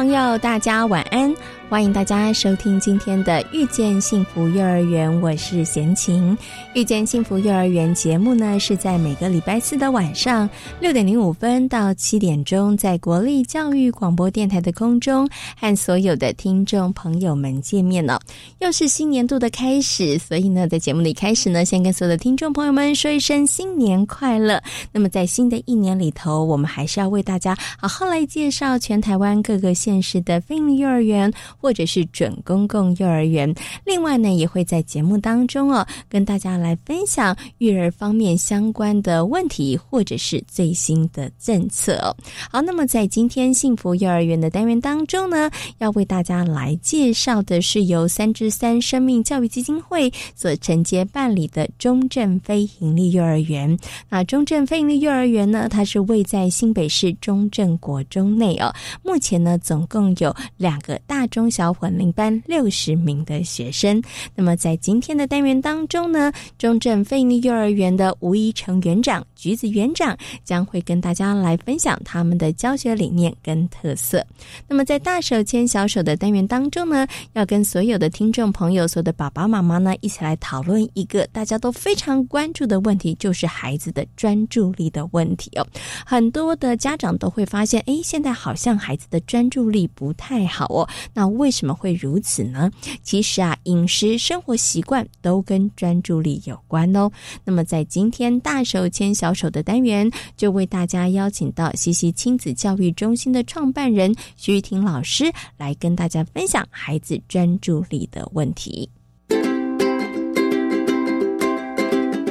[0.00, 1.30] 朋友，大家晚安。
[1.70, 6.36] 欢迎大家收听今天的《遇见幸福幼儿园》，我是贤琴。
[6.74, 18.20] 《遇见幸福幼儿园》节目呢，是在每个礼拜四的晚上六点零五分到七点钟，在国立教育广播电台的空中和所有的听众朋友们见面了。
[18.58, 24.60] 又是新年度的开始，所以呢，在节目里开始呢，先跟所有的听众朋友们说一声新年快乐。
[24.90, 31.32] 那么，在新的一年里头，我们还是要为大家好好来介绍全台湾各个县市的非营幼儿园。
[31.60, 33.52] 或者是准公共幼儿园，
[33.84, 42.16] 另外呢，也会在节目当中哦，跟大家来分享育儿方面相关的问题，或者是最新的政策。
[42.50, 53.78] 好，那么在今天幸福幼儿园的单元当中呢，要为大家来介绍的是由三之三生命教育基金会所承接办理的中正非营利幼儿园。
[54.08, 58.72] 那中正非营利幼儿园呢，它是位在新北市中正国中内哦。
[59.02, 61.49] 目前呢，总共有两个大中。
[61.50, 64.02] 小混龄班六十名的学生。
[64.34, 74.24] 那么在今天的单元当中呢，中正费力幼儿园的吴一成园长、橘子园长将会跟大家来分享他们的教学理念跟特色。
[74.68, 85.66] 那么在大手牵小手的单元当中呢，要跟所有的听众朋友、所有的爸爸妈妈呢，一起来讨论一个大家都非常关注的问题，就是孩子的专注力的问题哦。
[86.04, 90.88] 很多的家长都会发现，哎，现在好像孩子的专注力不太好哦。
[91.12, 92.70] 那为什么会如此呢？
[93.02, 97.10] 其实啊，饮食、生活习惯都跟专注力有关哦。
[97.44, 108.88] 那么，在今天大手牵小手的单元，就为大家邀请到西西亲子教育中心的创办人徐玉婷老师来跟大家分享孩子专注力的问题。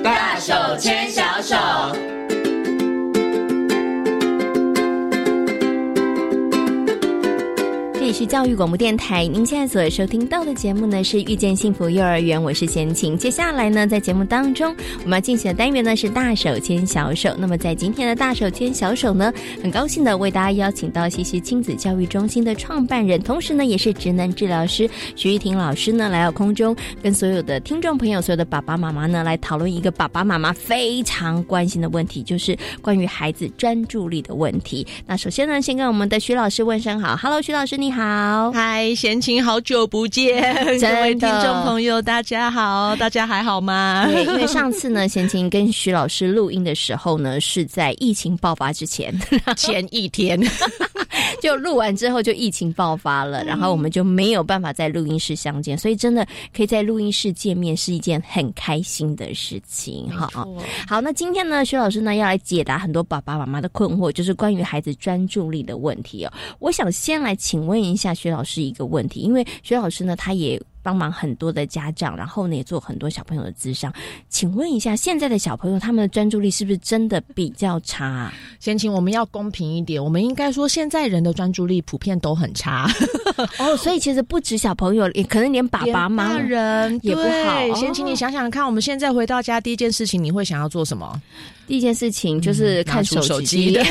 [0.03, 2.19] 大手牵小手。
[8.11, 13.15] 是教育广播电台，您现在所收听到的节目呢是遇见幸福幼儿园，我是贤琴。
[13.15, 17.35] 接下来呢，在节目当中，我们要进行的单元呢是大手牵小手。
[17.37, 19.31] 那么在今天的大手牵小手呢，
[19.61, 34.85] 很高兴的为大家邀请到西西亲子教育中心的创办人，同时呢也是职能治疗师徐玉婷老师呢来到空中，跟所有的听众朋友、所有的爸爸妈妈呢来讨论一个爸爸妈妈非常关心的问题，就是关于孩子专注力的问题。
[35.05, 37.98] 那首先呢，先跟我们的徐老师问声好，Hello，徐老师你好。
[37.99, 40.41] 好，嗨，贤琴，好久不见，
[40.79, 44.07] 各位听众朋友，大家好，大家还好吗？
[44.09, 49.13] 对，因为上次呢，贤琴跟徐老师录音的时候呢，是在疫情爆发之前。
[49.57, 50.39] 前一天，
[51.41, 56.25] 就录完之后就疫情爆发了，然后我们就没有办法在录音室相见，所以真的
[56.56, 60.07] 可以在录音室见面是一件很开心的事情。
[60.09, 60.30] 哈，
[60.88, 66.31] 好，那今天呢，徐老师呢要来解答很多爸爸妈妈的困惑，就是关于孩子专注力的问题哦。
[66.59, 67.80] 我想先来请问。
[67.90, 73.94] 一下薛老师一个问题，因为薛老师呢，他也帮忙很多的家长，然后呢也做很多小朋友的智商。
[74.29, 78.31] 请问一下，现在的小朋友他们的专注力是不是真的比较差？
[78.59, 82.89] 先请我们要公平一点，我们应该说现在人的专注力普遍都很差。
[83.57, 87.75] 哦，所以其实不止小朋友，也可能连爸爸妈妈人也不好。
[87.75, 91.22] 先请你想想看，我们现在回到家第一件事情，你会想要做什么？
[91.68, 93.79] 第一件事情就是看手机。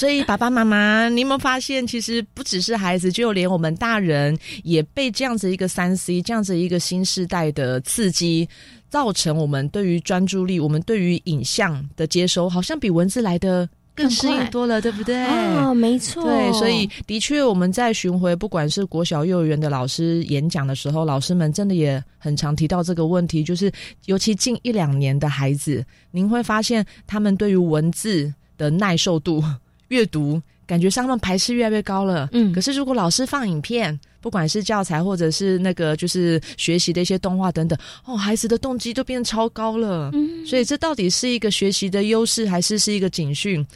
[0.00, 8.48] 所以，爸爸妈妈，你有没有发现，其实不只是孩子，就连我们大人也被这样子一个三 C，这样子一个新时代的刺激，
[8.88, 15.22] 造成我们对于专注力，我们对于影像的接收，好像比文字来的更适应多了，对不对？
[15.26, 16.24] 哦，没错。
[16.24, 23.70] 对，所以的确，我们在巡回，不管是国小、幼儿园的老师演讲的时候，老师们真的也很常提到这个问题，就是
[24.06, 29.44] 尤其近一两年的孩子，您会发现他们对于文字的耐受度。
[29.90, 43.66] 阅读感觉上面排斥越来越高了，嗯，可是如果老师放影片，不管是教材或者是那个就是学习的一些动画等等，哦，孩子的动机都变超高了，嗯，所以这到底是一个学习的优势，还是是一个警讯？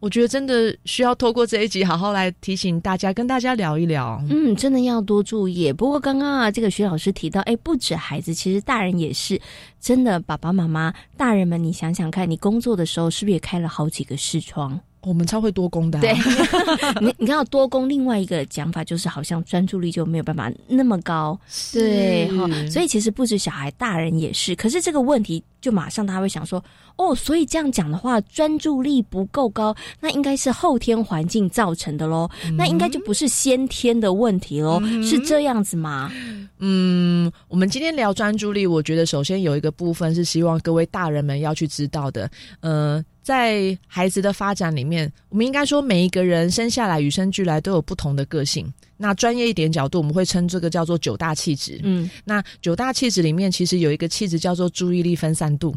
[0.00, 4.22] 我觉得真的需要透过这一集好好来提醒大家，跟大家聊一聊。
[4.28, 5.72] 嗯，真的要多注意。
[5.72, 9.40] 不过刚刚啊，这个徐老师提到，哎，不止孩子，其实大人也是。
[9.80, 14.78] 真的，爸爸妈妈、大人们，你想想看，你工作的时候是不是也开了好几个视窗？
[15.04, 16.14] 我们超会多功的，对，
[17.00, 21.38] 你你看到多功，另外一个讲法就是好像专注力就没有办法那么高，
[21.72, 24.54] 对哈，所以其实不止小孩，大人也是。
[24.56, 26.62] 可是这个问题就马上他会想说，
[26.96, 36.10] 哦，所以这样讲的话，专注力不够高，那应该是后天环境造成的喽，那应该就不是先天的问题喽，是这样子吗？
[36.58, 42.30] 嗯，我们今天聊专注力，我觉得首先有一个部分是希望各位大人们要去知道的，
[42.60, 43.04] 呃。
[43.24, 48.70] 在孩子的发展里面，我们应该说每一个人生下来与生俱来都有不同的个性。
[48.98, 51.80] 那专业一点角度，我们会称这个叫做九大气质。
[51.82, 55.74] 嗯，那九大气质里面其实有一个气质叫做注意力分散度。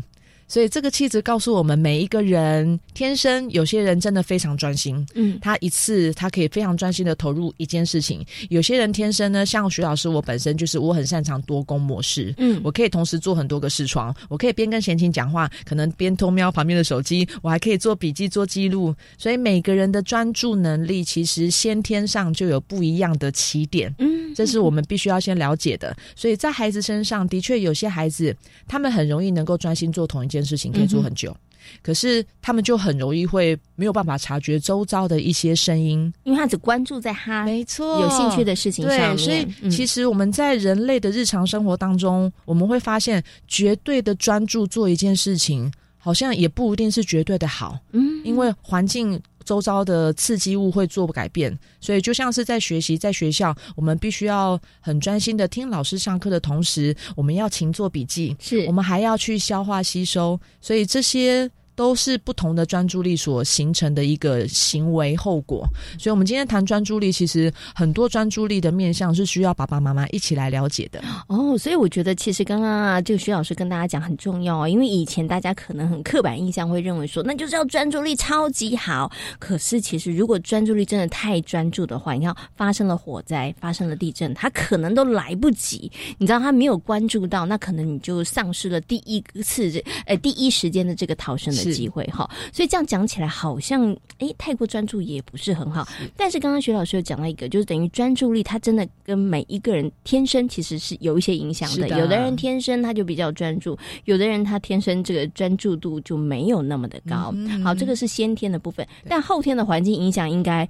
[0.47, 8.25] 所以这个气质告诉我们，每一个人天生有些人真的非常专心，嗯，他一次他可以非常专心的投入一件事情。
[8.49, 18.95] 有些人天生呢，像徐老师，我本身就是我很擅长多工模式，嗯，我可以同时做很多个视窗，我可以边跟贤琴讲话，可能边偷瞄旁边的手机，我还可以做笔记做记录。
[19.17, 25.93] 所以每个人的专注能力其实先天上就有不一样的起点，嗯，这是我们必须要先了解的。
[26.15, 28.33] 所以在孩子身上的确有些孩子，
[28.65, 30.36] 他们很容易能够专心做同一件。
[30.37, 31.35] 件事情可以做很久，
[31.81, 39.17] 可是他们就很容易会没有办法察觉周遭的一些声音，因为他只关注在他没错有兴趣的事情上面。
[39.17, 47.79] 所以其实我们在人类的日常生活当中，我们会发现，绝对的专注做一件事情，好像也不一定是绝对的好。
[47.91, 49.19] 嗯，因为环境。
[49.47, 61.49] 周遭的刺激物会做改变，所以就像是在学习，在学校，我们必须要很专心的听老师上课的同时，我们要勤做笔记，是我们还要去消化吸收，所以这些。
[61.77, 65.63] 都是不同的专注力所形成的一个行为后果，
[65.99, 70.99] 所以，我们今天谈专注力，其实很多专注力的面向是需要爸爸妈妈一起来了解的。
[71.27, 79.11] 哦，所以我觉得，其实刚刚啊，这个徐老师跟大家讲很重要啊，因为以前大家可能很刻板印象会认为说，那就是要专注力超级好。
[79.37, 85.91] 可是，其实如果专注力真的太专注的话，你看发生了火灾，发生了地震，他可能都来不及。
[86.17, 91.66] 你知道他没有关注到，那可能你就丧失了第一次这呃第一时间的这个逃生的。
[91.73, 95.87] 机会哈，所以这样讲起来好像哎，太过专注也不是很好。
[96.15, 101.87] 但是刚刚徐老师有讲到一个，就是等于专注力，它真的跟每一个人天生其实是有一些影响的。
[101.89, 107.33] 有的人天生他就比较专注，有的人他天生这个专注度就没有那么的高。
[107.63, 110.67] 好，这个是先天的部分，但后天的环境影响应该。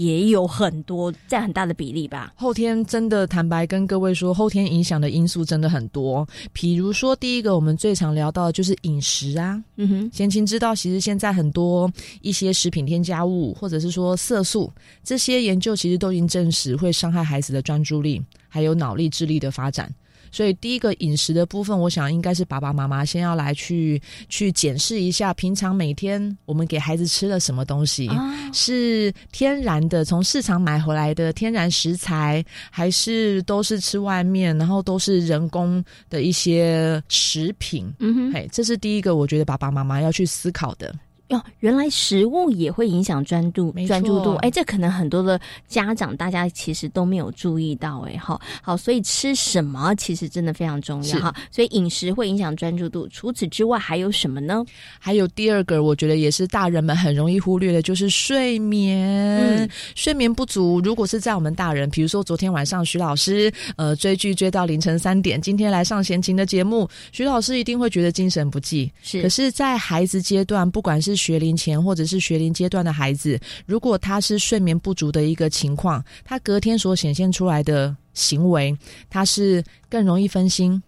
[0.00, 2.32] 也有很多占很大的比例吧。
[2.34, 6.26] 后天真的坦白跟各位说，后天影响的因素真的很多。
[6.54, 9.62] 比如说，第一个我们最常聊到的就是饮食啊。
[9.76, 11.92] 嗯哼，先秦知道，其实现在很多
[12.22, 14.72] 一些食品添加物，或者是说色素，
[15.04, 19.92] 这些研究其实都已经证实会伤害孩子的专注力，还有脑力、智力的发展。
[20.30, 28.08] 所以，第一个饮食的部分，我想应该是爸爸妈妈先要来去去检视一下，平常每天我们给孩子吃了什么东西，
[28.52, 37.92] 是天然的从市场买回来的天然食材，还是都是吃外面，然后都是人工的一些食品？
[37.98, 40.94] 嗯哼，嘿，这是第一个，我觉得爸爸妈妈要去思考的。
[41.30, 53.08] 哟，原来食物也会影响专注专注度，哎，这可能很多的家长大家其实都没有注意到，哎，哈，好，所以吃什么其实真的非常重要哈，所以饮食会影响专注度。
[53.12, 54.64] 除此之外还有什么呢？
[54.98, 59.70] 还有第二个，我觉得也是大人们很容易忽略的，就是睡眠。
[59.94, 68.90] 睡眠不足，如果是在我们大人，比如说昨天晚上徐老师呃追剧追到凌晨三点，今天来上闲情的节目，徐老师一定会觉得精神不济。
[69.00, 78.74] 是，可是，在孩子阶段，不管是学龄前或者是学龄阶段的孩子，如果他是睡眠不足的一个情况，他隔天所显现出来的行为，
[79.10, 80.82] 他是更容易分心、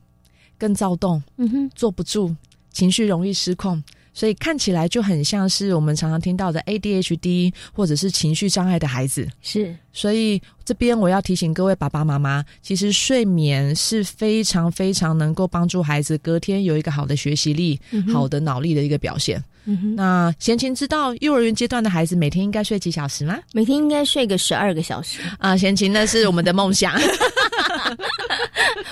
[0.58, 2.34] 更躁动，嗯哼，坐不住，
[2.72, 3.82] 情绪容易失控。
[4.14, 9.26] 所以看起来就很像是我们常常听到的 ADHD 或者是情绪障碍的孩子。
[9.40, 17.80] 是，所以这边我要提醒各位爸爸妈妈，其实睡眠是非常非常能够帮助孩子隔天有一个好的学习力、
[18.12, 19.42] 好的脑力的一个表现。
[19.96, 23.38] 那贤琴知道幼儿园阶段的孩子每天应该睡几小时吗？
[23.52, 25.56] 每天应该睡个十二个小时啊！
[25.56, 26.94] 贤琴那是我们的梦想。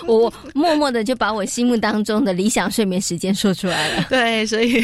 [0.07, 4.07] 我默默的就把我心目当中的理想睡眠时间说出来了。
[4.09, 4.83] 对，所以，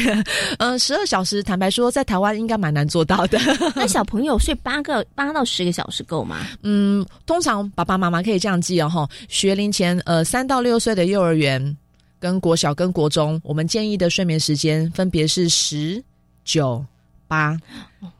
[0.59, 3.39] 嗯， 十二小时，坦白说，在台湾应该蛮难做到的。
[3.75, 6.47] 那小朋友睡八个八到十个小时够吗？
[6.63, 11.75] 嗯，通常爸爸妈妈可以这样记哦，哈，学龄前，呃，三到六岁的幼儿园
[12.19, 16.03] 跟国小跟国中，我们建议的睡眠时间分别是十
[16.43, 16.85] 九
[17.27, 17.57] 八。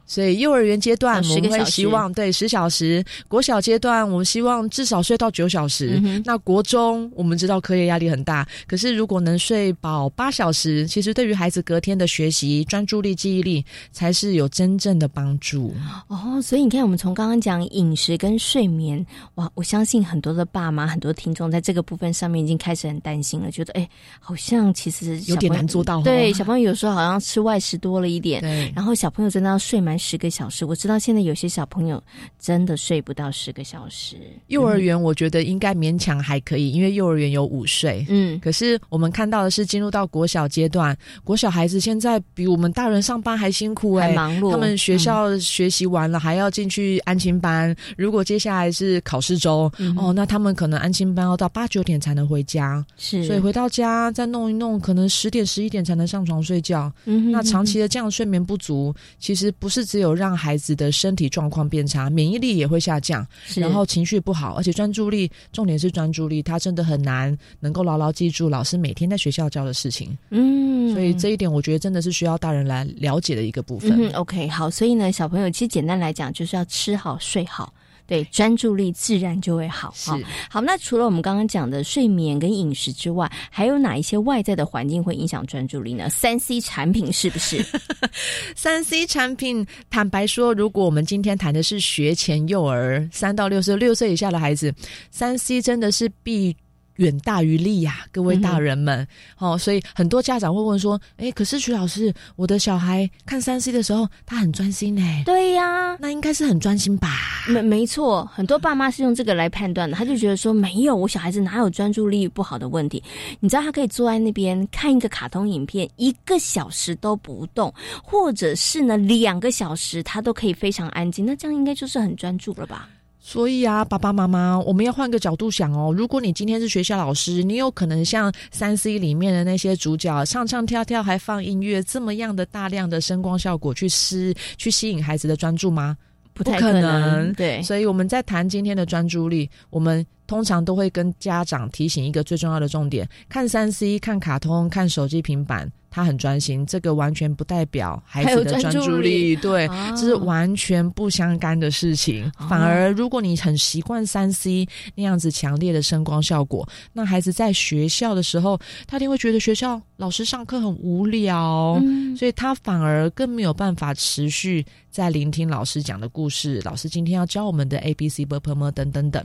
[0.08, 6.02] 所以幼儿园阶段我们会希望对十小时，国小阶段我们希望至少睡到九小时。
[6.24, 15.76] 那国中我们知道课业压力很大，可是如果能睡饱八小时，其实对于孩子隔天的学习、专注力、记忆力才是有真正的帮助。
[16.08, 23.90] 哦，所以你看，我们从刚刚讲饮食跟睡眠，哇，我相信很多的爸妈、很多听众在这个部分上面已经开始很担心了，觉得哎，
[24.22, 26.02] 好像其实有点难做到。
[26.02, 29.97] 对，小朋友有时候好像吃外食多了一点，对，然后小朋友真的要睡满。
[29.98, 32.02] 十个小时，我知道现在有些小朋友
[32.40, 34.18] 真的睡不到十个小时。
[34.48, 38.06] 幼儿园我觉得应该勉强还可以，因为幼儿园有午睡。
[38.10, 44.52] 嗯，可是我们看到的是进入到国小阶段，国小孩子现在比我们大人上班还辛苦哎，忙碌。
[44.52, 56.92] 他们学校学习完了还要进去安亲班，如果接下来是考试周哦，那他们可能安亲班要到八九点才能回家，是，所以回到家再弄一弄，可能十点十一点才能上床睡觉。
[57.06, 59.87] 嗯，那长期的这样睡眠不足，其实不是。
[59.88, 63.26] 只有让孩子的身体状况变差，免疫力也会下降，
[63.56, 70.16] 然后情绪不好，而且专注力，重点是专注力，他真的很难能够牢牢记住老师每天在学校教的事情。
[70.32, 73.92] 嗯，所以这一点我觉得真的是需要大人来了解的一个部分。
[73.98, 77.74] 嗯 OK，好，所以呢，小朋友其实简单来讲，就是要吃好睡好。
[78.08, 79.94] 对，专注力自然就会好。
[79.94, 80.10] 是
[80.50, 86.10] 好，那除了我们刚刚讲的睡眠跟饮食之外，还有哪一些外在的环境会影响专注力呢？
[86.10, 87.64] 三 C 产品是不是？
[88.56, 94.74] 三 C 产品，坦白说，如果我们今天谈的是学前幼儿，三到六岁，六岁以下的孩子，
[95.12, 96.56] 三 C 真的是必。
[96.98, 107.10] 远大于利呀，各位大人们，哦，所以很多家长会问说，哎，可是徐老师，我的小孩看三 C 的时候，他很专心哎，对呀，那应该是很专心吧？
[107.48, 113.02] 没没错，很多爸妈是用这个来判断的，他就觉得说，没有，我小孩子哪有专注力不好的问题？
[113.40, 117.74] 你知道他可以坐在那边看一个卡通影片，一个小时都不动，
[118.04, 122.90] 或者是呢两个小时，他都可以非常安静，那这样应该就是很专注了吧？
[123.28, 125.94] 所以啊，爸爸妈妈，我们要换个角度想哦。
[125.94, 135.98] 如果你今天是学校老师，你有可能像三 C 里面的那些主角唱唱跳跳，还放音乐，这么样的大量的声光效果去吸去吸引孩子的专注吗？
[136.34, 137.34] 不太可能。
[137.34, 145.70] 对，所以我们在谈今天的专注力，我们通常都会跟家长提醒一个最重要的重点：看三 C、看卡通、看手机、平板。
[145.90, 152.32] 他很专心，这个完全不代表孩子的专注力，对，这是完全不相干的事情。
[152.50, 161.82] 反而，如果你很习惯三 C 那样子强烈的声光效果，那孩子在学校的时候，他一定会觉得学校老师上课很无聊，
[162.18, 166.62] 所以他反而更没有办法持续在聆听老师讲的故事。
[166.64, 169.24] 老师今天要教我们的 A B C B P M 等等等。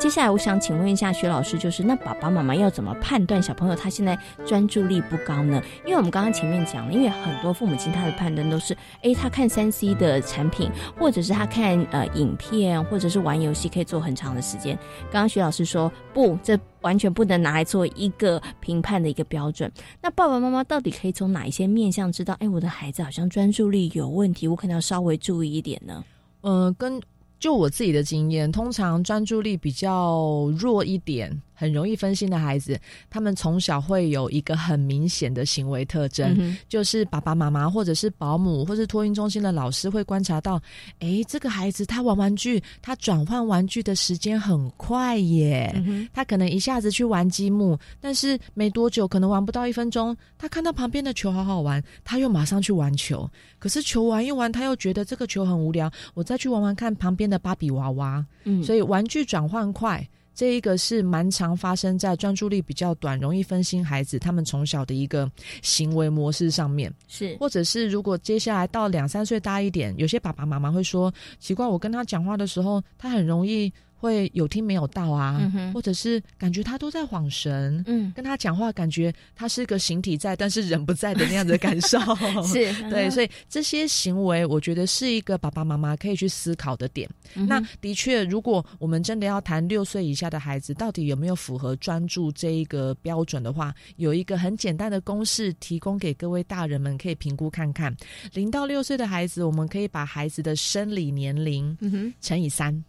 [0.00, 5.62] 接下来，我想请问一下薛老师，就是那爸爸妈妈要怎么判断小朋友他现在专注力不高呢？
[5.84, 14.74] 因为我们刚刚前面讲了，因为很多父母亲他的判断都是，哎，他看三 C 的产品，或者是他看呃影片，或者是玩游戏，可以做很长的时间。
[15.12, 19.70] 刚刚薛老师说，不，这完全不能拿来做一个评判的一个标准。
[20.00, 26.02] 那爸爸妈妈到底可以从哪一些面向知道，哎，我的孩子好像专注力有问题，我可能要稍微注意一点呢？
[26.40, 26.98] 呃，跟。
[27.40, 31.40] 就我自己的经验，通常专注力比较弱一点。
[31.60, 40.58] 很容易分心的孩子，他们从小会有一个很明显的行为特征，就是爸爸妈妈或者是保姆或是托婴中心的老师会观察到，
[41.00, 45.70] 哎，这个孩子他玩玩具，他转换玩具的时间很快耶，
[46.14, 58.24] 他可能一下子去玩积木，但是没多久，可能玩不到一分钟，他看到旁边的球好好玩，他又马上去玩球，可是球玩一玩，他又觉得这个球很无聊，我再去玩玩看旁边的芭比娃娃，
[58.64, 60.08] 所以玩具转换快。
[60.34, 65.30] 这一个是蛮常发生在专注力比较短、容易分心孩子他们从小的一个
[65.62, 73.72] 行为模式上面，是，或者是如果接下来到两三岁大一点，有些爸爸妈妈会说，奇怪，我跟他讲话的时候，他很容易。
[74.00, 81.98] 会有听没有到啊，或者是感觉他都在晃神，嗯，跟他讲话感觉他是个形体在，但是人不在的那样的感受，
[82.48, 87.06] 是对，所以这些行为我觉得是一个爸爸妈妈可以去思考的点。
[87.34, 97.94] 那的确，如果我们真的要谈六岁以下的孩子到底有没有符合专注这一个标准的话，有一个很简单的公式提供给各位大人们可以评估看看。
[98.32, 101.76] 零到六岁的孩子，我们可以把孩子的生理年龄
[102.22, 102.82] 乘以三。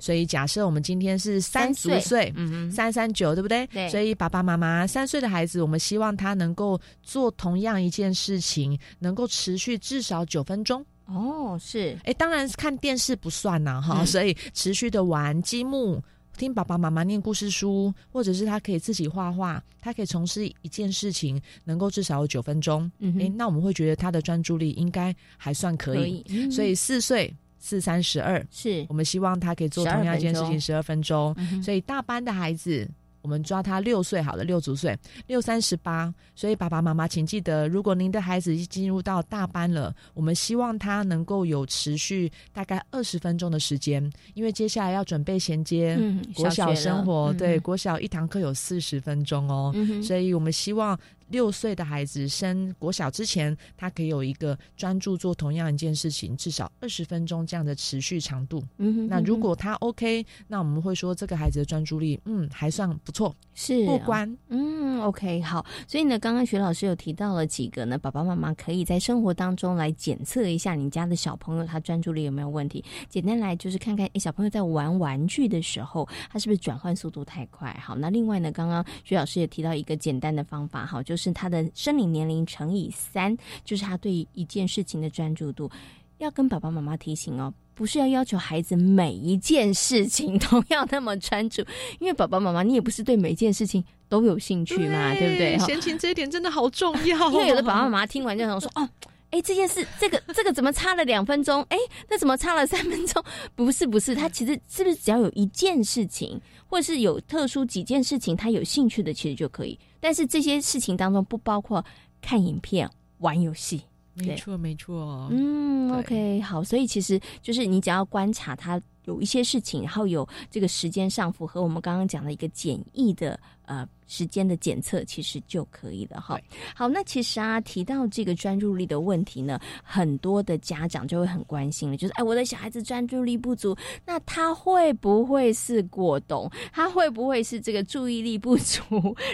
[0.00, 3.66] 所以假设我们今天是三足岁，嗯三三九，对不对？
[3.68, 3.88] 对。
[3.88, 10.84] 所以爸爸妈妈三岁的孩子，我们希望他能够做同样一件事情，能够持续至少九分钟。
[11.06, 11.98] 哦，是。
[12.04, 14.04] 哎，当然看电视不算呐，哈。
[14.04, 16.02] 所以持续的玩积木。
[16.38, 22.90] 听爸爸妈妈念故事书，或者是他可以自己画画，他可以从事一件事情，能够至少有九分钟。
[23.00, 26.24] 嗯，诶，那我们会觉得他的专注力应该还算可以。
[26.50, 27.32] 所以四岁
[27.62, 31.34] 四三十二，是我们希望他可以做同样一件事情十二分钟。
[31.62, 32.86] 所以大班的孩子。
[33.22, 36.12] 我们抓他六岁好了，六足岁，六三十八。
[36.34, 45.96] 所以爸爸妈妈请记得，如果您的孩子已进入到大班了，我们希望他能够有持续大概二十分钟的时间，因为接下来要准备衔接
[46.34, 47.32] 国小生活。
[47.34, 50.98] 对，国小一堂课有四十分钟哦，所以我们希望。
[51.32, 58.62] 六岁的孩子升国小之前，他可以有一个专注做同样一件事情，至少二十分钟这样的持续长度。
[58.76, 64.36] 嗯，那如果他 OK，那我们会说这个孩子的专注力，嗯，还算不错，是过关。
[64.50, 65.64] 嗯，OK，好。
[65.88, 72.84] 所以呢，刚刚徐老师有提到了几个呢，爸爸妈妈可以在生活当中来检测一下你家的小朋友他专注力有没有问题。
[73.08, 77.72] 简单来就是看看，哎，小朋友在玩玩具的时候，他是不是转换速度太快？
[77.82, 81.21] 好，那另外呢，刚刚徐老师也提到一个简单的方法，好，就是。
[81.22, 85.70] 是他的生理年龄乘以三，就是他对一件事情的专注度。
[86.18, 91.62] 要跟爸爸妈妈提醒哦，不是要要求孩子每一件事情 都要那么专注，
[91.98, 95.58] 因为爸爸妈妈你也不是对每一件事情都有兴趣嘛，对不对？
[95.58, 97.30] 闲情这一点真的好重要。
[97.32, 98.88] 因为有的爸爸妈妈听完就想说 哦。
[99.30, 101.62] 哎，这件事，这个这个怎么差了两分钟？
[101.70, 103.24] 哎，那怎么差了三分钟？
[103.56, 109.78] 不是不是，他其实是不是只要有一件事情，或者是有特殊几件事情，他有兴趣的，其实就可以。
[110.02, 111.84] 但是这些事情当中不包括
[112.20, 113.82] 看影片、玩游戏。
[114.14, 115.28] 没错，没错。
[115.30, 116.64] 嗯，OK，好。
[116.64, 123.88] 所以其实就是你只要观察他有一些事情，然后有这个时间上符合我们刚刚讲的一个简易的呃。
[124.12, 126.38] 时间的检测其实就可以了哈。
[126.76, 136.50] 好，那其实啊，提到这个专注力的问题呢，很多的家长就会很关心了，就是哎，我的小孩子专注力不足，那他会不会是过动？
[136.70, 138.82] 他会不会是这个注意力不足？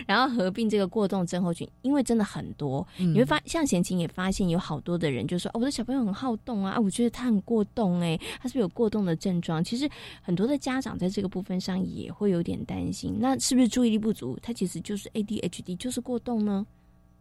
[0.06, 1.68] 然后合并这个过动症候群？
[1.82, 9.64] 因为真的很多，你会发像贤琴也发现有好多的人就说，哦，我的小朋友很好动啊，我觉得他很过动，哎，他是不是有过动的症状？
[9.64, 9.90] 其实
[10.22, 14.38] 很多的家长在这个部分上也会有点担心，那是不是注意力不足？
[14.40, 14.67] 他其实。
[14.80, 16.66] 就是 ADHD，就是过动呢。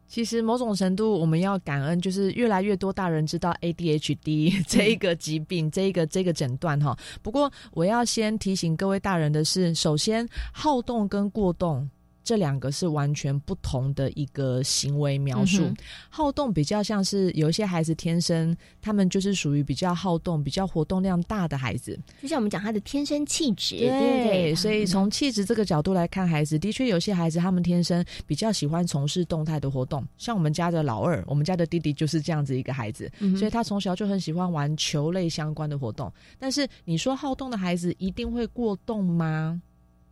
[0.10, 6.98] 其实某种程度，我们要感恩，就是越来越多大人知道 ADHD 这一个疾病，这一个这个诊断哈。
[7.22, 11.90] 不过，我要先提醒各位大人的是，首先好动跟过动。
[12.28, 15.64] 这两个是完全不同的一个行为描述。
[16.10, 21.98] 好动比较像是有一些孩子天生，他们就是属于比较好动、比较活动量大的孩子。
[22.22, 24.54] 就像我们讲他的天生气质，对。
[24.54, 30.06] 所以从气质这个角度来看，孩子的确有些孩子他们天生比较喜欢从事动态的活动。
[30.18, 36.12] 像我们家的老二，我们家的弟弟就是这样子一个孩子，所以他从小就很喜欢玩球类相关的活动。
[36.38, 39.62] 但是你说好动的孩子一定会过动吗？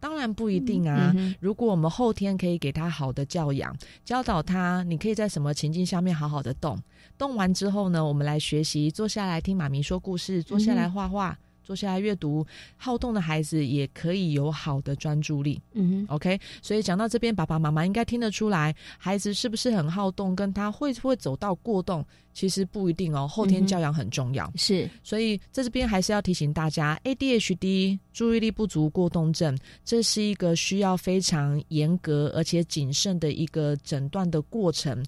[0.05, 1.11] 当然不一定啊！
[1.39, 6.79] 如果我们后天可以给他好的教养，教导他，你可以在什么情境下面好好的动，
[7.17, 11.35] 动完之后呢，我们来学习，坐下来听妈咪说故事，坐下来画画。
[11.63, 12.45] 坐下来阅读，
[12.77, 15.59] 好动的孩子也可以有好的专注力。
[15.73, 16.39] 嗯，OK。
[16.61, 23.27] 所以讲到这边，爸爸妈妈应该听得出来，孩子是不是很好动，跟他会不会走到过动，其实不一定哦。
[23.27, 24.51] 后天教养很重要。
[24.55, 35.03] 是，所以在这边还是要提醒大家，ADHD 注意力不足过动症，这是一个需要非常严格而且谨慎的一个诊断的过程，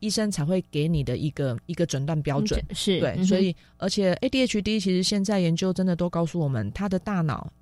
[0.00, 2.62] 医生才会给你的一个一个诊断标准。
[2.74, 5.96] 是对，所以而且 ADHD 其实现在研究真的。
[6.02, 7.52] 都告诉我们，他的大脑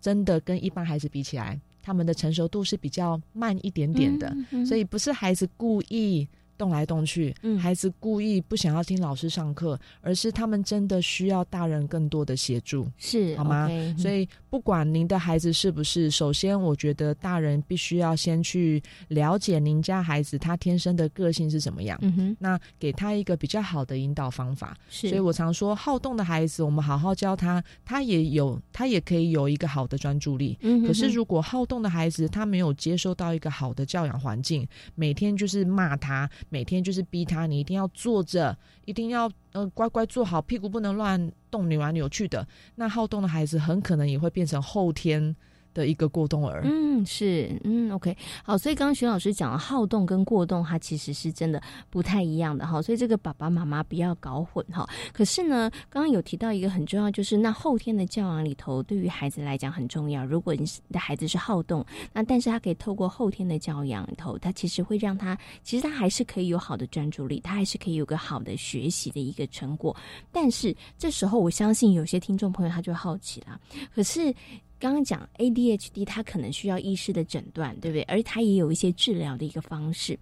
[0.00, 6.26] 真的跟一般孩子比起来，他们的成熟度是比较慢一点点的，所以不是孩子故意。
[6.56, 13.68] 动来动去，孩子故意不想要听老师上课，而是他们真的需要大人更多的协助，是好吗？
[13.98, 24.76] 所以不管您的孩子是不是，首先我觉得大人必须要先去了解您家孩子他天生的个性是怎么样，嗯哼，那给他一个比较好的引导方法。
[24.88, 30.58] 是，所以我常说，好动的孩子，我们好好教他，他也有，他也可以有一个好的专注力。
[30.62, 36.28] 嗯，可是如果好动的孩子他没有接受到一个好的教养环境，每天就是骂他。
[36.48, 42.46] 每天就是逼他，你一定要坐着，一定要呃乖乖坐好，屁股不能乱动，扭来扭去的。
[42.74, 45.34] 那好动的孩子很可能也会变成后天。
[45.76, 54.88] 的一个过动儿，嗯，是，嗯，OK，好，所以刚刚徐老师讲了好动跟过动，它其实是真的不太一样的哈，所以这个爸爸妈妈不要搞混哈。
[55.12, 60.24] 可是呢，刚刚有提到一个很重要，就是那后天的教养里头，对于孩子来讲很重要。
[60.24, 61.84] 如果你的孩子是好动，
[62.14, 69.94] 那但是他可以透过后天的教养里头，他其实会让他，其实他还是可以有好的专注力，他还是可以有个好的学习的一个成果。
[70.32, 73.60] 但是这时候，我相信有些听众朋友他就好奇了，
[73.94, 74.34] 可是。
[74.78, 78.02] 刚刚讲 ADHD，它可能需要医师的诊断，对不对？
[78.02, 80.18] 而它也有一些治疗的一个方式。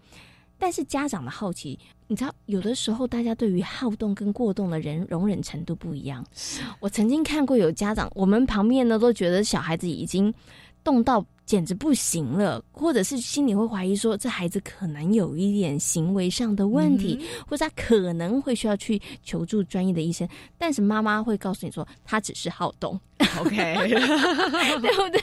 [0.57, 6.25] 但是家长的好奇，你知道，有的时候大家对于好动跟过动的人容忍程度不一样。
[6.79, 10.33] 我曾经看过有家长，我们旁边呢都觉得小孩子已经
[10.85, 20.29] 动到简直不行了，或者是心里会怀疑说，这孩子可能有一点行为上的问题，或者他可能会需要去求助专业的医生。
[20.57, 22.99] 但是妈妈会告诉你说，他只是好动
[23.41, 23.57] ，OK，
[24.81, 25.21] 对不对？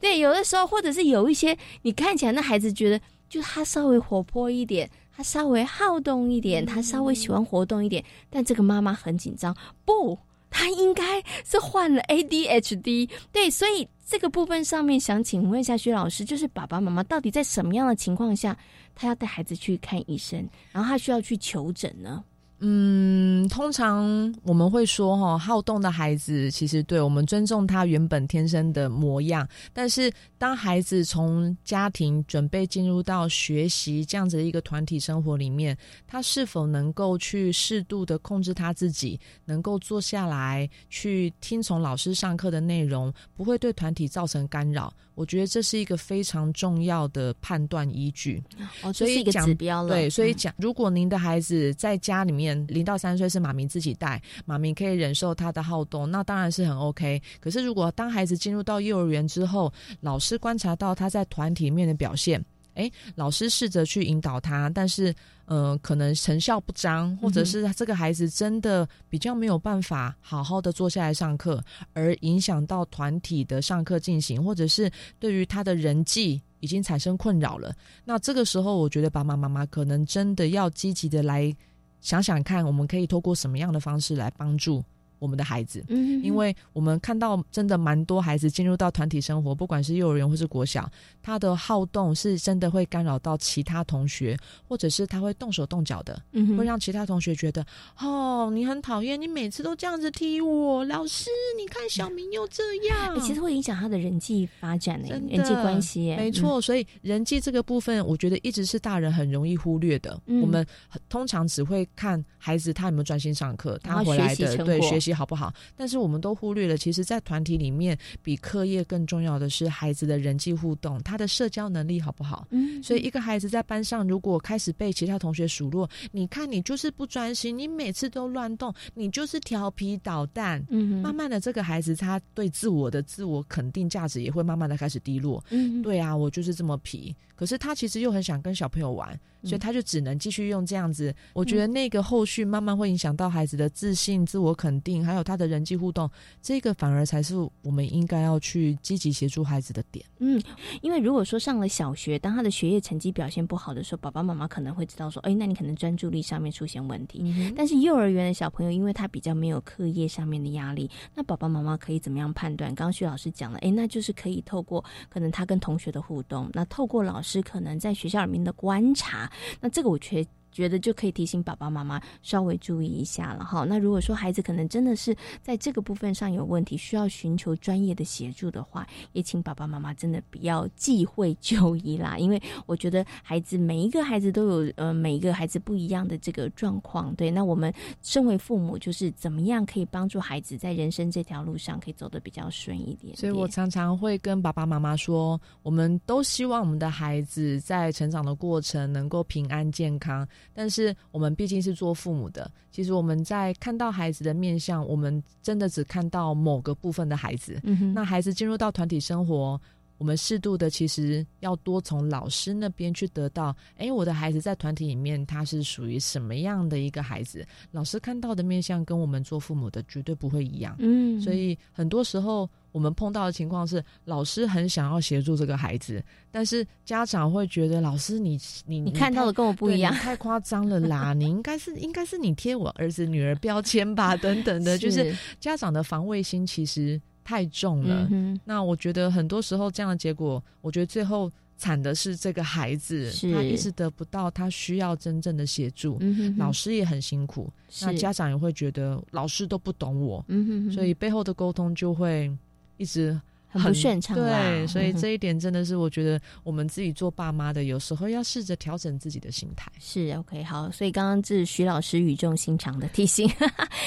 [0.00, 3.00] 对，有的时候或者是有一些你看起来那孩子觉得。
[3.26, 10.16] 就他稍微活泼一点，他稍微好动一点，他稍微喜欢活动一点，但这个妈妈很紧张，不，
[10.56, 13.10] 他应该是患了 ADHD。
[13.32, 18.56] 对，所以这个部分上面想请问一下徐老师，就是爸爸妈妈到底在什么样的情况下，
[18.94, 22.22] 他要带孩子去看医生，然后他需要去求诊呢？
[22.60, 29.46] 嗯，通常我们会说，哈，好动的孩子其实对我们尊重他原本天生的模样。
[29.72, 44.90] 但是，当孩子从家庭准备进入到学习这样子的一个团体生活里面，他是否能够去适度的控制他自己，能够坐下来去听从老师上课的内容，不会对团体造成干扰？
[45.14, 48.42] 我觉得这是一个非常重要的判断依据。
[48.82, 49.88] 哦，这是一个指标了。
[49.88, 57.20] 对，所以讲，如果您的孩子在家里面，零到三岁是妈咪自己带，妈咪可以忍受他的好动，那当然是很 OK。
[57.40, 65.14] 可是如果当孩子进入到幼儿园之后，老师观察到他在团体面的表现，哎，老师试着去引导他，但是
[65.46, 81.54] 呃，可能成效不彰，或者是这个孩子真的比较没有办法好好的坐下来上课，而影响到团体的上课进行，或者是对于他的人际已经产生困扰了，那这个时候我觉得爸爸妈妈可能真的要积极的来。
[82.00, 84.84] 想想看，我们可以透过什么样的方式来帮助？
[85.24, 90.86] 我们的孩子，嗯，因为我们看到真的蛮多孩子进入到团体生活，不管是幼儿园或是国小，
[91.22, 94.36] 他的好动是真的会干扰到其他同学，
[94.68, 97.64] 或者是他会动手动脚的，嗯，会让其他同学觉得
[97.98, 106.60] 哦，你很讨厌，你每次都这样子踢我，老师，你看小明又这样，其实会影响他的人际发展的人际关系，没错。
[106.60, 110.20] 所以人际这个部分，我觉得一直是大人很容易忽略的。
[110.26, 110.66] 我们
[111.08, 115.13] 通常只会看孩子他有没有专心上课，他回来的对学习。
[115.14, 115.52] 好不好？
[115.76, 122.46] 但是我们都忽略了，其实，在团体里面，比课业更重要的是孩子的人际互动，他的社交能力好不好？
[122.50, 130.64] 嗯，所以一个孩子在班上，如果开始被其他同学数落，你看你就是不专心，你每次都乱动，你就是调皮捣蛋。
[130.70, 135.44] 嗯，慢慢的，这个孩子他对自我的自我肯定价值也会慢慢的开始低落。
[135.50, 139.08] 嗯，对啊，我就是这么皮，可是他其实又很想跟小朋友玩，
[139.42, 141.14] 所以他就只能继续用这样子。
[141.34, 145.03] 我觉得那个后续慢慢会影响到孩子的自信、自我肯定。
[145.04, 150.04] 还有他的人际互动，这个反而才是我们应该要去积极协助孩子的点。
[150.18, 150.42] 嗯，
[150.80, 157.52] 因为如果说上了小学，当他的学业成绩表现不好的时候，爸爸妈妈可能会知道说，哎，那你可能专注力上面出现问题。
[157.56, 162.74] 但是幼儿园的小朋友，因为他比较没有课业上面的压力，那爸爸妈妈可以怎么样判断？
[162.74, 170.30] 刚刚徐老师讲了，哎，那就是可以透过可能他跟同学的互动，那透过老师可能在学校里面的观察，那这个我觉得。
[170.54, 173.66] 觉得就可以提醒爸爸妈妈稍微注意一下了哈。
[173.68, 182.16] 那如果说孩子可能真的是在这个部分上有问题，需要寻求专业的协助的话，也请爸爸妈妈真的不要忌讳就医啦。
[182.22, 187.12] 因为我觉得孩子每一个孩子都有呃每一个孩子不一样的这个状况。
[187.16, 193.16] 对，那我们身为父母，就是怎么样可以帮助孩子在人生这条路上可以走得比较顺一点。
[193.16, 200.26] 所以我常常会跟爸爸妈妈说，我们都希望我们的孩子在成长的过程能够平安健康。
[200.52, 207.60] 但是我们毕竟是做父母的，其实我们在看到孩子的面相，我们真的只看到某个部分的孩子。
[207.94, 209.60] 那孩子进入到团体生活，
[209.98, 217.46] 我们适度的其实要多从老师那边去得到，哎，我的孩子在团体里面他是属于什么样的一个孩子？
[217.70, 220.76] 老师看到的面相跟我们做父母的绝对不会一样。
[220.78, 222.48] 嗯，所以很多时候。
[222.74, 226.02] 我们碰到的情况是，老师很想要协助这个孩子，
[226.32, 231.14] 但是家长会觉得，老师你你你看到的跟我不一样，太夸张了啦！
[231.14, 238.08] 你应该是应该是你贴我儿子女儿标签吧， 等等的，就是家长的防卫心其实太重了。
[238.44, 245.98] 那我觉得很多时候这样的结果，我觉得最后惨的是这个孩子，他一直得不到他需要真正的协助，
[246.36, 247.50] 老师也很辛苦，
[247.82, 250.24] 那家长也会觉得老师都不懂我，
[250.72, 252.30] 所以背后的沟通就会。
[252.76, 253.16] 一直
[253.58, 254.16] 很不顺畅。
[254.16, 259.70] 对，所以这一点真的是我觉得我们自己做爸妈的，有时候要试着调整自己的心态。
[259.80, 263.28] 是 OK，好，所以刚刚这是徐老师语重心长的提醒，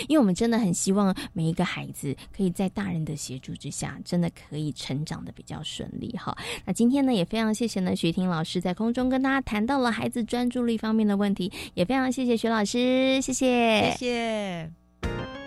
[0.08, 6.10] 因为我们真的很希望每一个孩子可以在大人的协助之下，真的可以成长的比较顺利。
[6.18, 15.47] 哈，那今天呢也非常谢谢呢徐婷老师在空中跟大家谈到了孩子专注力方面的问题，也非常谢谢徐老师，谢谢，谢谢。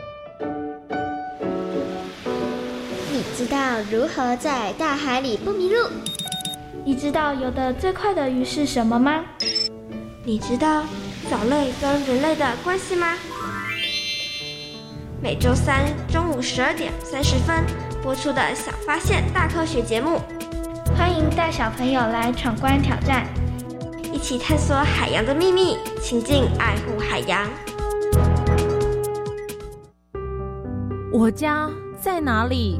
[3.51, 3.57] 道
[3.91, 5.89] 如何在大海里不迷路？
[6.85, 9.25] 你知道游得最快的鱼是什么吗？
[10.23, 10.85] 你知道
[11.29, 13.17] 藻类跟人类的关系吗？
[15.21, 17.65] 每周三中午十二点三十分
[18.01, 20.21] 播出的小发现大科学节目，
[20.97, 23.27] 欢迎带小朋友来闯关挑战，
[24.13, 27.49] 一起探索海洋的秘密，亲近爱护海洋。
[31.11, 31.69] 我家
[32.01, 32.79] 在哪里？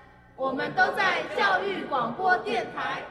[0.41, 3.03] 我们都在教育广播电台。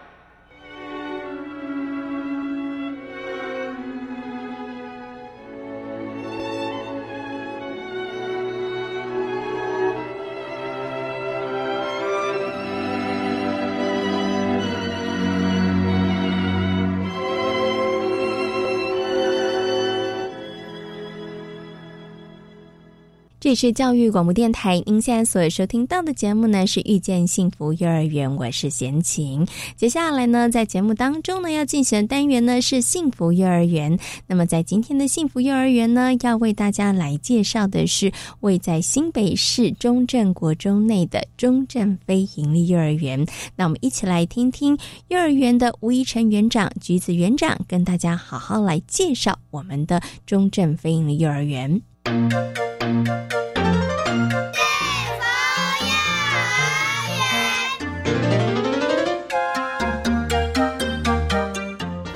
[23.50, 29.44] 里是教育广播电台，您现在所收听到的节目呢是遇见幸福幼儿园，我是贤琴。
[29.74, 33.98] 接下来呢，在节目当中呢要进行的单元呢是幸福幼儿园。
[34.28, 43.26] 那么在今天的幸福幼儿园呢，要为大家来介绍的是位在新北市中正国中内的中正非营利幼儿园。
[43.56, 51.82] 那我们一起来听听幼儿园的吴怡晨园长、橘子园长跟大家好好来介绍我们的中正非营利幼儿园。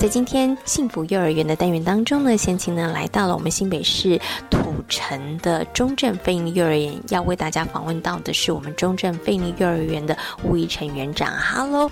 [0.05, 11.33] 在今天幸福幼儿园的单元当中呢，贤琴呢来到了我们新北市土城的中正飞利幼儿园，要为大家访问到的是我们中正飞利幼儿园的吴怡成园长。
[11.39, 11.91] Hello，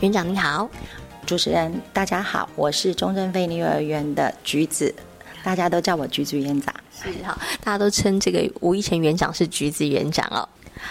[0.00, 0.68] 园长你好，
[1.24, 4.94] 主持人大家好，我是中正飞利幼儿园的橘子，
[5.42, 6.74] 大家都叫我橘子园长。
[6.92, 10.46] 是哈，大家都称这个吴怡成园长是橘子园长哦。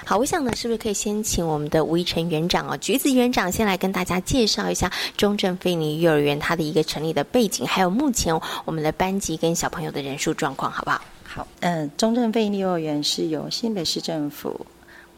[0.06, 8.34] 好，我想呢，是不是可以先请我们的吴一成园长哦，橘子园长先来跟大家介绍一下中正菲尼幼儿园它的一个成立的背景，还有目前
[8.65, 11.02] 我们的班级跟小朋友的人数状况，好不好？
[11.24, 14.65] 好，嗯，中正菲尼幼儿园是由新北市政府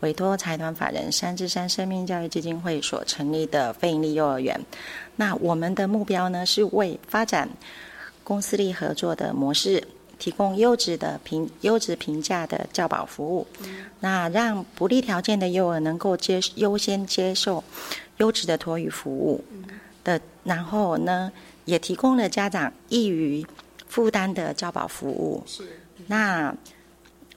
[0.01, 4.59] 委托财团法人三之山生命教育基金会所成立的非营利幼儿园。
[5.15, 7.49] 那我们的目标呢，是为发展
[8.23, 9.83] 公私立合作的模式。
[10.17, 13.47] 提供优质的评优质评价的教保服务，
[13.99, 17.63] 那让不利条件的幼儿能够接优先接受
[18.17, 19.43] 优质的托育服务
[20.03, 21.31] 的，然后呢，
[21.65, 23.45] 也提供了家长易于
[23.87, 25.43] 负担的教保服务。
[25.45, 25.63] 是，
[26.07, 26.55] 那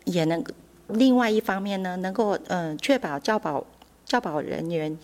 [0.04, 0.44] 也能
[0.86, 3.66] 另外一方面呢，能够嗯确保教保
[4.04, 4.96] 教保人员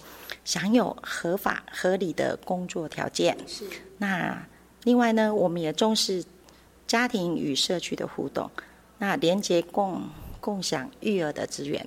[0.45, 3.37] 享有合法合理的工作条件。
[3.47, 3.65] 是，
[3.99, 4.47] 那
[4.85, 6.25] 另外呢，我们也重视。
[6.87, 8.51] 家庭与社区的互动，
[8.99, 10.03] 那连接共
[10.41, 11.87] 共享育儿的资源。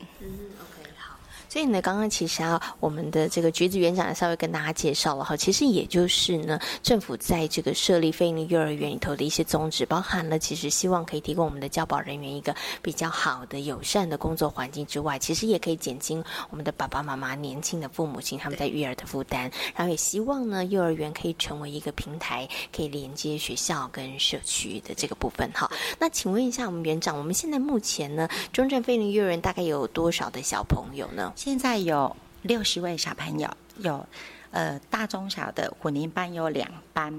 [1.50, 25.70] 所以呢，刚刚其实啊，我们的这个橘子园长稍微跟大家介绍了哈，其实也就是呢，政府在这个设立非营利幼儿园里头的一些宗旨，包含了其实希望可以提供我们的教保人员一个比较好的、友善的工作环境之外，其实也可以减轻我们的爸爸妈妈、年轻的父母亲他们在育儿的负担，然后也希望呢，幼儿园可以成为一个平台，可以连接学校跟社区的这个部分哈。
[26.00, 31.34] 那请问一下，我们园长，我们现在目前呢，中正非营利幼儿园大概有多少的小朋友呢？
[31.38, 33.48] 现在有六十位小朋友，
[33.78, 34.04] 有
[34.50, 37.14] 呃大中小的混龄班有两班，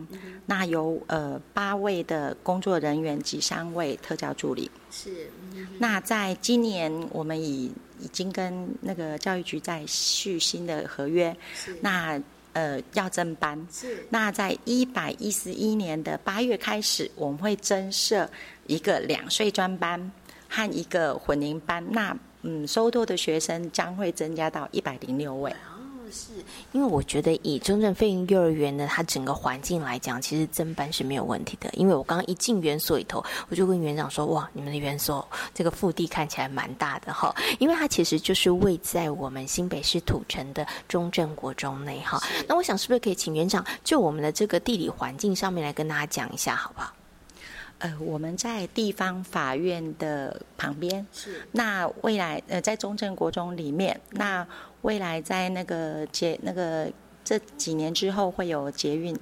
[0.45, 4.69] 那有呃八位的工作人员及三位特教助理。
[4.91, 5.31] 是，
[5.79, 11.35] 那在今年我们已已经跟那个教育局在续新的合约，
[11.81, 12.21] 那
[12.55, 13.69] 呃要增班。
[13.71, 18.29] 是，那在一百一十一年的八月开始，我们会增设
[18.67, 20.11] 一个两岁专班
[20.49, 21.87] 和一个混龄班。
[21.93, 25.51] 那嗯，收多的学生将会增加到一百零六位。
[25.51, 26.33] 哦，是
[26.73, 31.69] 因为我觉得以中正飞云幼儿园的它整个环境来讲，其实增班是没有问题的。
[31.75, 42.19] 因为我刚刚一进园所里头，我就跟园长说：“哇，你们的园所这个腹地看起来蛮大的哈。”因为它其实就是位在我们新北市土城的中正国中内哈。
[42.47, 46.95] 那我想是不是可以请园长就我们的这个地理环境上面来跟大家讲一下，好不好？
[47.79, 51.07] 呃，我们在地方法院的旁边。
[51.13, 51.47] 是。
[51.53, 54.47] 那未来呃，在中正国中里面，那
[54.83, 56.91] 未来在那个结那个
[57.29, 59.15] 这几年之后会有捷运，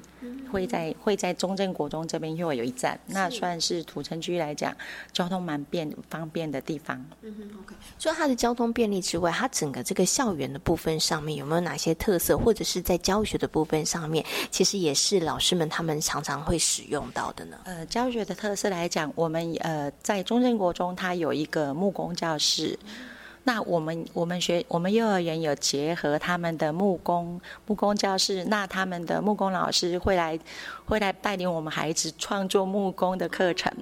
[0.53, 4.73] 会在会在中正国中这边又有一站，那算是土城区来讲
[5.13, 7.05] 交通蛮便方便的地方。
[7.23, 7.75] 嗯哼，OK。
[7.99, 17.59] 除了它的交通便利之外，它整个这个校园的部分上面有没有哪些特色，或者是在教学的部分上面，其实也是老师们他们常常会使用到的呢？
[17.65, 22.79] 呃，教学的特色来讲，我们呃在中正国中它有一个木工教室。
[23.47, 30.37] 那我们我们学我们幼儿园有结合他们的木工木工教室，那他们的木工老师会来
[30.85, 33.73] 会来带领我们孩子创作木工的课程。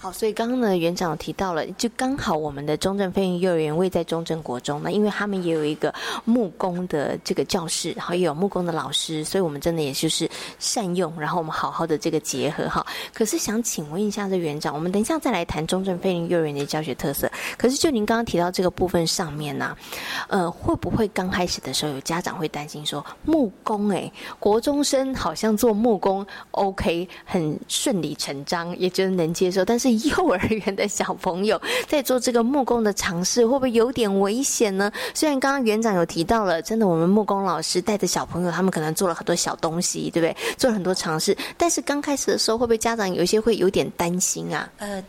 [0.00, 5.92] 好，所以刚刚呢，园长提到了，就刚好我们的中正飞云幼儿园位在中正国中，那因为他们也有一个
[6.24, 10.30] 木工的这个教室，然后也有木工的老师，所以我们真的也就是
[10.60, 12.86] 善用，然后我们好好的这个结合哈。
[13.12, 17.28] 可是想请问一下这园长，我们等一下再来谈中正飞云幼儿园的教学特色。
[17.56, 19.76] 可是就您刚刚提到这个部分上面呢，
[20.28, 24.08] 呃，会不会刚开始的时候有家长会担心说木工哎，
[24.38, 34.90] 国中生好像做木工 OK 很顺理成章，也觉得能接受，但是幼儿园的小朋友在做这个木工的尝试，会不会有点危险呢？
[35.14, 40.36] 虽然刚刚园长有提到了，真的我们木工老师带着小朋友，他们可能做了很多小东西，对不对？
[40.56, 44.70] 做了很多尝试，但是刚开始的时候，会不会家长有一些会有点担心啊？
[44.78, 45.02] 呃。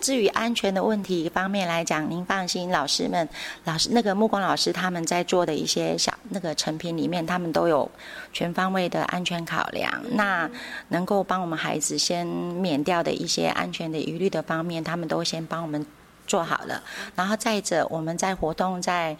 [0.00, 3.28] 至于安全的问题方面来讲，您放心，老师们、
[3.64, 7.88] 老师那个木工老师他们在做的一些小那个成品里面，他们都有
[8.32, 10.02] 全方位的安全考量。
[10.12, 10.50] 那
[10.88, 15.86] 能够帮我们孩子先免掉的一些安全的疑虑的方面，他们都先帮我们
[16.26, 16.82] 做好了。
[17.14, 19.16] 然后再者，我们在活动在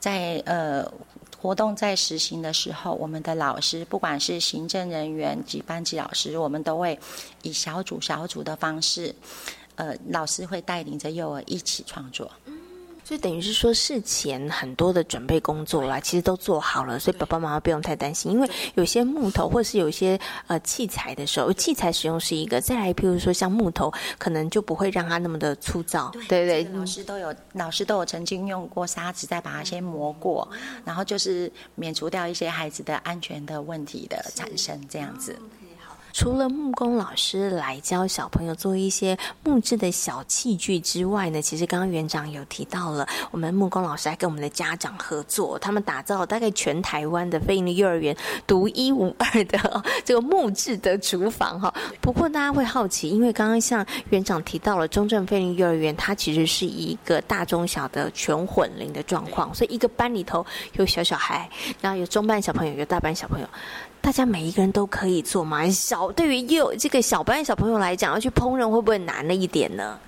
[0.00, 0.90] 在呃
[1.38, 6.98] 活动在实行的时候，我们的老师不管是行政人员及班级老师，我们都会
[7.42, 9.14] 以小组小组的方式。
[9.78, 12.28] 呃，老师会带领着幼儿一起创作，
[13.04, 18.32] 所以等于是说事前很多的准备工作啦，其实都做好了，所以爸爸妈妈不用太担心。
[18.32, 26.10] 因为有些木头或是有些呃器材的时候，器材使用是一个，再来譬如说像木头，可能就不会让它那么的粗糙。
[26.28, 30.46] 对对，老师都有老师都有曾经用过砂纸再把它先磨过，
[30.84, 35.38] 然后就是免除掉一些孩子的安全的问题的产生，这样子。
[36.12, 48.16] 除了木工老师来教小朋友做一些木质的小器具之外呢，其实刚刚园长有提到了，我们木工老师还跟我们的家长合作，他们打造大概全台湾的非营利幼儿园
[48.46, 51.72] 独一无二的这个木质的厨房哈。
[52.00, 60.44] 不过大家会好奇，因为刚刚像园长提到了中正非营利幼儿园，它其实是一个大中小的全混龄的状况，所以一个班里头
[60.74, 61.48] 有小小孩，
[61.80, 63.46] 然后有中班小朋友，有大班小朋友。
[64.08, 65.68] 大家每一个人都可以做吗？
[65.68, 69.98] 小对于幼这个小班小朋友来讲，要去烹饪会不会难了一点呢？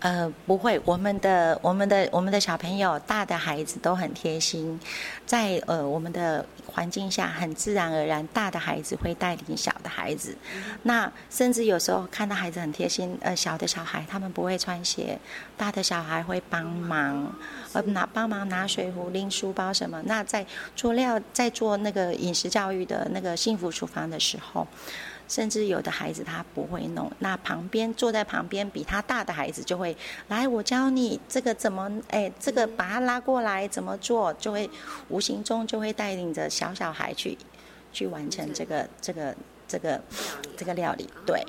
[0.00, 4.78] 呃，不会，我们的、我们的、我们的小朋友，大的孩子都很贴心，
[5.26, 10.36] 在呃我们的环境下，很自然而然，大的孩子会带领小的孩子。
[10.84, 15.18] 那甚至有时候看到孩子很贴心，呃，小的小孩他们不会穿鞋，
[15.56, 17.34] 大的小孩会帮忙，
[17.72, 20.00] 呃，拿帮忙拿水壶、拎书包什么。
[20.04, 24.64] 那在做料、在做那个饮食教育的那个幸福厨房的时候。
[25.28, 29.96] 甚至有的孩子他不会弄，那旁边坐在旁边比他大的孩子就会
[30.28, 34.68] 来，我教你这个怎么，哎，这个把他拉过来怎么做，就会
[35.08, 37.36] 无形中就会带领着小小孩去
[37.92, 39.34] 去完成这个这个
[39.68, 40.00] 这个
[40.56, 41.44] 这个料理，对。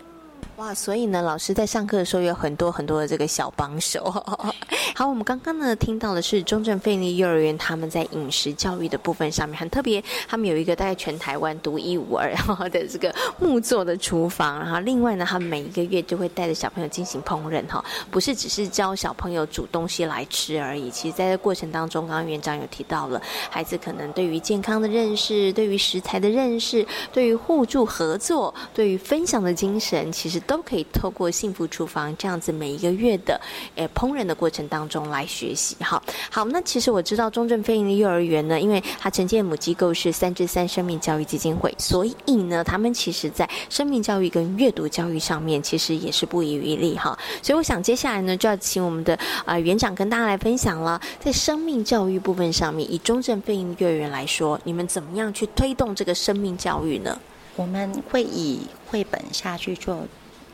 [0.58, 4.04] 哇，所以呢，老师在上课的时候有很多很多的这个小帮手。
[4.94, 12.30] 好，我们刚刚呢听到的是中正费力幼儿园他们在饮食教育的部分上面很特别，他们有一个大概全台湾独一无二
[12.70, 20.90] 的这个木做的厨房，然后另外呢，他们每一个月就会带着小朋友进行烹饪哈，不是只是教小朋友煮东西来吃而已。
[20.92, 30.29] 其实在这过程当中，刚刚园长有提到了，孩子可能对于健康的认识，对于食材的认识，对于互助合作，对于分享的精神，其实。
[30.30, 33.42] 其实都可以透过幸福厨房这样子每一个月的
[33.74, 35.76] 诶烹饪的过程当中来学习。
[35.80, 36.00] 哈，
[36.30, 47.18] 好，那其实我知道中正非营的幼儿园呢，因为它承建母机构是三至三生命教育基金会，所以呢，他们其实在生命教育跟阅读教育上面其实也是不遗余力哈。
[47.42, 57.20] 所以我想接下来呢，就要请我们的啊园长跟大家来分享了，在生命教育部分上面，以中正非营幼儿园来说，你们怎么样去推动这个生命教育呢？
[57.56, 60.06] 我们会以绘本下去做。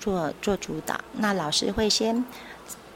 [0.05, 2.23] 做做主导，那老师会先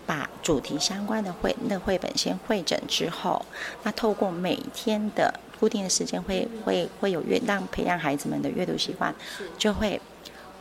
[0.05, 3.43] 把主题相关的绘那绘本先绘整之后，
[3.81, 9.11] 那透过每天的固定的时间，会会会有阅让培养孩子们的阅读习惯，
[9.57, 9.99] 就会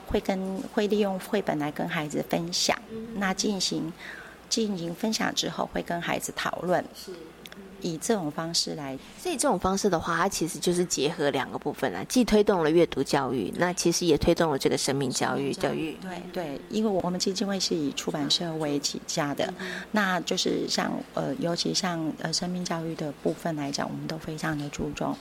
[0.07, 2.75] 会跟会利用绘本来跟孩子分享，
[3.17, 3.93] 那进行
[4.49, 6.83] 进行分享之后，会跟孩子讨论。
[7.81, 15.53] 以这种方式来，所以这种方式的话，它其实就是结合两个部分啊，既推动了阅读教育，那其实也推动了这个生命教育。
[15.55, 19.53] 教育对对，因为我们基金会是以出版社为起家的，
[19.93, 25.17] 那就是像呃，尤其像呃生命教育的部分来讲，我们都非常的注重。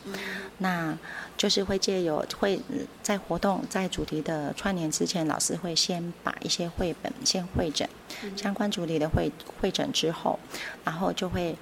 [0.58, 0.98] 那
[1.38, 2.60] 就是会借由会
[3.04, 7.88] 在活动在主题的串联之前，老师会先把一些绘本先会诊，
[8.36, 9.32] 相关主题的会
[9.62, 10.40] 会诊之后，
[10.84, 11.56] 然后就会。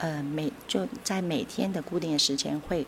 [0.00, 2.86] 呃，每就在每天的固定的时间，会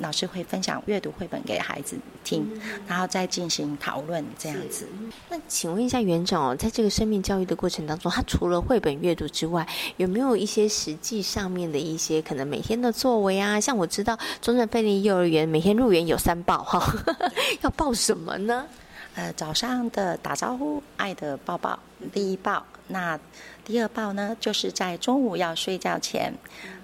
[0.00, 2.46] 老师会分享阅读绘本给孩子听，
[2.86, 4.86] 然后再进行讨论这样子。
[5.30, 13.60] 那请问一下园长哦，在这个生命教育的过程当中，他除了绘本阅读之外，有没有一些实际上面的一些可能每天的作为啊？
[13.60, 16.82] 像我知道中正贝利幼儿园每天入园有三报哈，
[17.62, 18.66] 要报什么呢？
[19.14, 21.78] 呃，早上的打招呼，爱的抱抱，
[22.12, 22.64] 第一抱。
[22.88, 23.18] 那
[23.66, 26.32] 第二抱呢，就是在中午要睡觉前，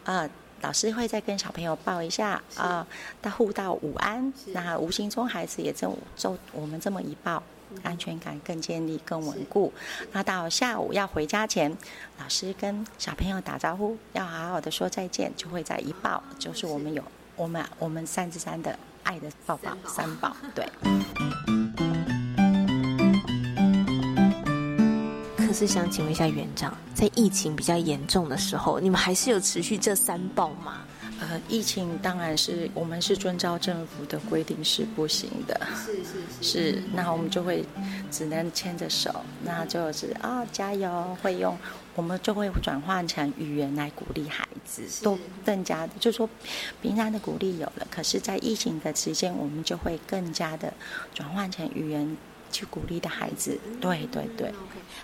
[0.03, 0.28] 啊，
[0.62, 2.85] 老师会再跟小朋友抱一下啊，
[3.22, 4.33] 到互道午安。
[4.47, 7.41] 那无形中孩子也这就我们这么一抱，
[7.85, 9.72] 安全感更建立、更稳固。
[10.11, 11.70] 那到下午要回家前，
[12.18, 17.01] 老师跟小朋友打招呼，要好好的说再见，就会在一抱，就是我们有
[17.37, 20.66] 我们我们三之三的爱的抱抱，三抱，对。
[25.53, 30.83] 是想请问一下园长，在疫情比较严重的时候，你们还是有持续这三报吗？
[31.21, 37.65] 呃，疫情当然是我们是遵照政府的规定是不行的，是是是，是，那我们就会
[38.11, 41.57] 只能牵着手，那就是啊加油，会用
[41.95, 46.29] 我们就会转换成语言来鼓励孩子，都更加的，就说
[46.81, 50.73] 平常的鼓励有了，可是在疫情的期间，我们就会更加的
[51.15, 52.17] 转换成语言。
[52.53, 54.53] 去鼓励的孩子，对对对，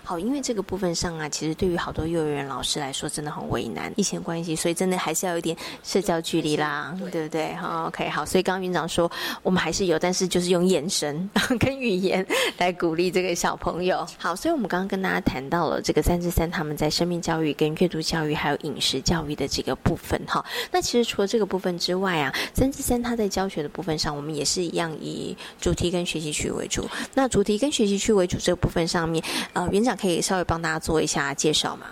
[0.03, 7.53] 好，因为这个部分上啊，其实对于好多幼儿园老师来说真的很为难，疫情关系，所以真的还是要有点社交距离啦，对不对？
[7.55, 9.11] 好，OK，好，所以刚刚园长说
[9.43, 11.29] 我们还是有，但是就是用眼神
[11.59, 12.25] 跟语言
[12.57, 14.07] 来鼓励这个小朋友。
[14.17, 20.19] 好，所以我们刚刚跟大家谈到了这个三至三他们在生命教育、跟阅读教育还有饮食教育的这个部分。
[20.27, 26.87] 哈，那其实除了这个部分之外啊，三至三他在教学的部分上，我们也是一样以主题跟学习区为主。
[27.13, 29.23] 那主主题跟学习区为主这个部分上面，
[29.53, 31.85] 呃，园长可以稍微帮大家做一下介绍吗？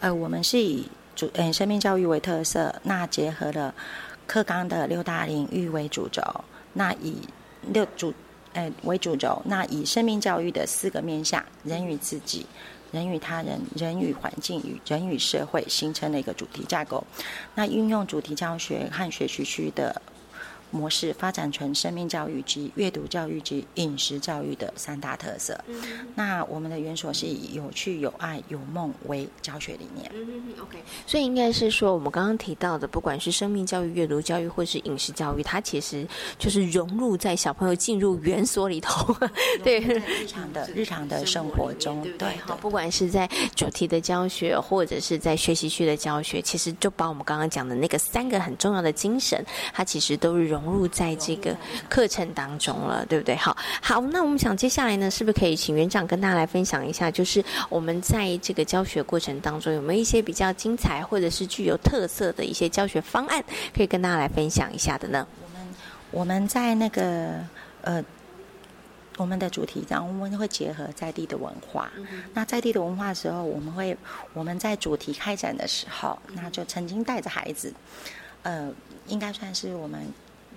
[0.00, 3.72] 呃，我们是以主嗯生命教育为特色，那结合了
[4.26, 6.20] 课纲的六大领域为主轴，
[6.72, 7.14] 那以
[7.70, 8.12] 六主
[8.54, 12.44] 呃为主轴，那以生命教育的四个面向：人与自己、
[12.90, 17.06] 人与他人、人与环境与人与社会，形成了一个主题架构。
[17.54, 20.02] 那运用主题教学和学习区的。
[20.72, 25.56] 模式发展成生命教育及阅读教育及饮食教育的三大特色。
[26.16, 30.10] 那我们的园所是以有趣、有爱、有梦为教学理念。
[30.14, 36.06] 嗯 OK，所以应该是说，我们刚刚提到的，不管是生命教育、阅读教育，或是饮食教育，它其实
[36.38, 39.14] 就是融入在小朋友进入园所里头，
[39.62, 49.44] 对日常的日常的生活中，对，好，不管是在主题的教学，或者是在学习区的教学，其实就把我们刚刚讲的那个三个很重要的精神，
[49.74, 50.61] 它其实都是融。
[50.62, 51.56] 融入在这个
[51.88, 53.34] 课程当中了，对不对？
[53.36, 63.42] 好，好，那我们想接下来呢，是不是可以请园长跟大家来分享一下，就是我们在这个教学过程当中有没有一些比较精彩或者是具有特色的一些教学方案，
[63.74, 65.26] 可以跟大家来分享一下的呢？
[65.42, 65.68] 我们
[66.10, 67.40] 我们在那个
[67.82, 68.04] 呃。
[69.18, 71.92] 我们的主题，然后我们会结合在地的文化。
[72.32, 73.94] 那在地的文化的时候，我们会
[74.32, 77.72] 我们在主题开展的时候，那就曾经带着孩子，
[78.42, 78.72] 呃，
[79.08, 80.00] 应该算是我们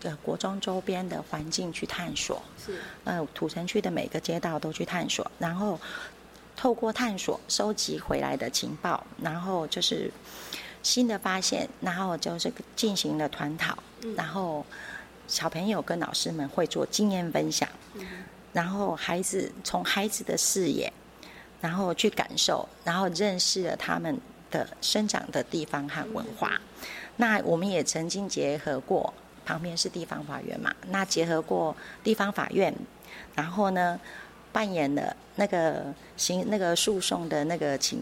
[0.06, 2.40] 的国中周边的环境去探索。
[2.64, 2.80] 是。
[3.04, 5.80] 呃，土城区的每个街道都去探索，然后
[6.56, 10.12] 透过探索收集回来的情报，然后就是
[10.84, 13.78] 新的发现，然后就是进行了团讨，
[14.16, 14.64] 然后
[15.28, 17.68] 小朋友跟老师们会做经验分享。
[18.54, 20.92] 然后孩子从孩子的视野，
[21.60, 24.18] 然后去感受，然后认识了他们
[24.50, 26.62] 的生长的地方和文化。
[27.18, 29.14] 那我们也曾经结合过，
[29.46, 32.74] 旁边是地方法院嘛，那结合过地方法院，
[33.36, 34.00] 然后呢，
[34.52, 38.02] 扮演了那个行那个诉讼的那个情。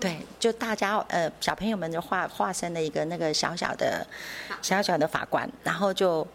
[0.00, 4.06] 对，就大家呃，小朋友们就化化身了一个那个小小的、
[4.62, 6.26] 小小的法官，然后就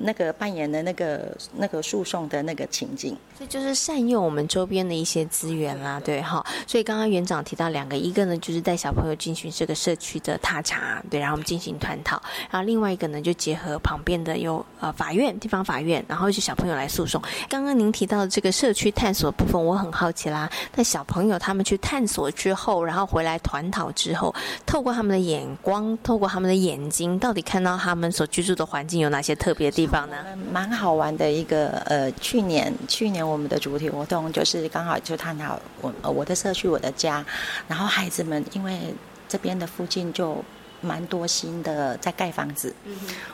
[0.00, 3.16] 那个扮演的那个那个诉讼的那个情景。
[3.36, 6.44] 所以就是善用我们周边的一些资源啦，对哈。
[6.66, 12.18] 所以刚刚园长提到两个，一个呢就是带小朋友进行这个社区的踏查，对，然后我们进行探讨；
[12.50, 17.22] 然后另外一个呢就结合旁边的有呃法院、地方法院，然后就小朋友来诉讼。
[17.48, 20.50] 刚刚您提到的这个社区探索部分，我很好奇啦。
[20.74, 24.34] 那小朋友他们去探索之后，然后回来团讨之后，
[24.66, 30.16] 透过他们的眼光，透过他们的眼睛，到底看到他们所居住的环境有哪些特别的地方呢？
[30.52, 37.24] 蛮好玩的一个呃，去年去年我们的主题活动就是刚好就探讨我我的社区我的家，
[37.66, 38.94] 然后孩子们因为
[39.28, 40.42] 这边的附近就
[40.80, 42.74] 蛮多新的在盖房子，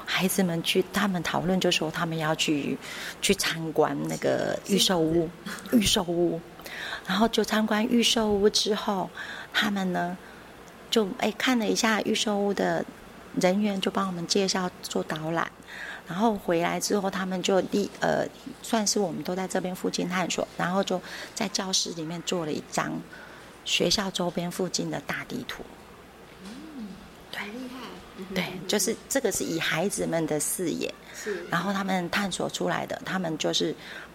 [0.04, 2.76] 孩子们去他们讨论就说他们要去
[3.20, 5.28] 去参观那个预售屋，
[5.72, 6.40] 预售屋。
[7.06, 9.10] 然后就参观预售屋之后，
[9.55, 10.14] 他们呢
[10.90, 12.84] 就哎看了一下预售屋的
[13.40, 15.50] 人员，就帮我们介绍做导览。
[16.07, 18.26] 然后回来之后，他们就立呃
[18.62, 21.00] 算是我们都在这边附近探索，然后就
[21.34, 22.92] 在教室里面做了一张
[23.64, 25.64] 学校周边附近的大地图。
[26.44, 26.88] 嗯，
[27.32, 28.34] 对，厉害。
[28.34, 33.74] 对，就是这个是以孩子们的视野，是，然后他们探索出来的，他们就是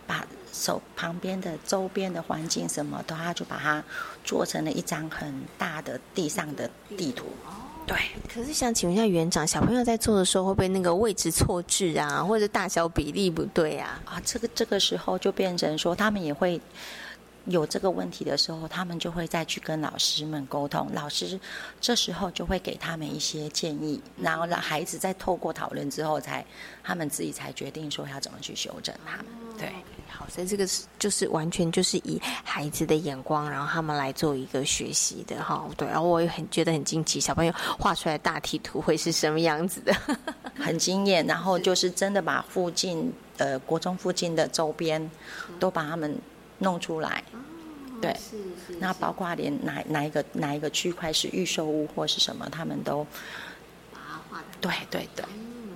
[0.09, 0.25] 把。
[0.51, 3.81] 手旁边的周边的环境什么的，他就把它
[4.25, 7.27] 做成了一张很大的地上的地图。
[7.85, 7.95] 对。
[8.27, 14.01] 可是想请问一下园长，小朋友在做的时候会不会那个位置错置啊，或者大小比例不对啊？
[14.03, 16.59] 啊，这个这个时候就变成说，他们也会
[17.45, 21.39] 有这个问题的时候，他们就会再去跟老师们沟通，老师
[21.79, 26.45] 这时候就会给他们一些建议，然后让孩子在透过讨论之后，才
[26.83, 29.25] 他们自己才决定说要怎么去修正他们。
[29.57, 29.71] 对。
[30.09, 35.65] 好，所以这个是就是完全就是以孩子的眼光，然后他们来做一个学习的哈。
[35.77, 39.93] 对，然后我也很觉得很惊奇，小朋友画出来大体图会是什么样子的，
[40.59, 41.25] 很惊艳。
[41.25, 45.09] 然后就是真的把附近呃国中附近的周边
[45.59, 46.17] 都把他们
[46.57, 47.23] 弄出来。
[48.01, 48.37] 对，是
[48.67, 48.79] 是。
[48.79, 53.05] 那包括连哪哪一个哪一个区块是预售屋或是什么，他们都
[53.91, 54.43] 把它画。
[54.61, 55.25] 对对对。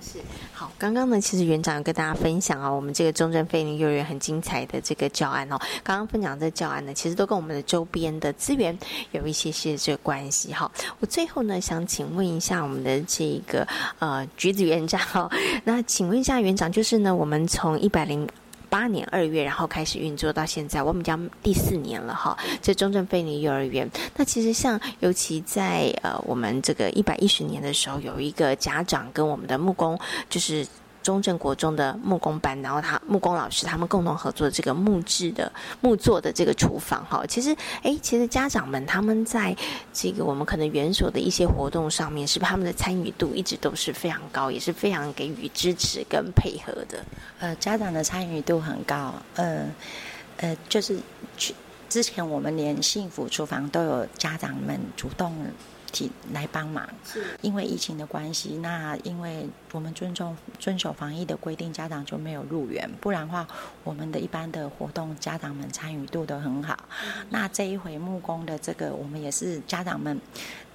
[0.03, 0.19] 是
[0.51, 5.57] 好，刚刚呢，其实园长跟大家分享啊，我们这个中正飞林幼儿园很精彩的这个教案哦。
[5.81, 8.77] 刚刚分享这教案呢，其实都跟我们的周边的资源
[9.11, 10.69] 有一些些这个关系哈。
[10.99, 13.65] 我最后呢，想请问一下我们的这个
[13.99, 15.31] 呃橘子园长哦，
[15.63, 18.27] 那请问一下园长，就是呢，我们从一百零。
[18.73, 22.35] 八年二月，然后开始运作到现在，我们家第四年了哈。
[22.59, 30.65] 这中正菲尼幼儿园，那其实像尤其在呃我们这个一百一十年的时候，有一个家长跟我们的木工就是。
[31.03, 35.51] 中正国中的木工班，然后他木工老师他们共同合作这个木质的
[35.81, 39.55] 木做的这个厨房哈，其实哎，其实家长们他们在
[39.93, 47.03] 这个我们可能园所的一些活动上面，是不是他们的参与度一直都是非常高，也是非常给予支持跟配合的？
[47.39, 49.65] 呃，家长的参与度很高，呃
[50.37, 50.97] 呃，就是
[51.37, 51.53] 去
[51.89, 55.35] 之前我们连幸福厨房都有家长们主动。
[56.31, 58.57] 来帮忙，是因为疫情的关系。
[58.61, 62.89] 那因为我们尊重遵守防疫的规定，家长就没有入园。
[62.99, 63.47] 不然的话，
[63.83, 66.77] 我们的一般的活动，家长们参与度都很好。
[67.29, 70.19] 那这一回木工的这个，我们也是家长们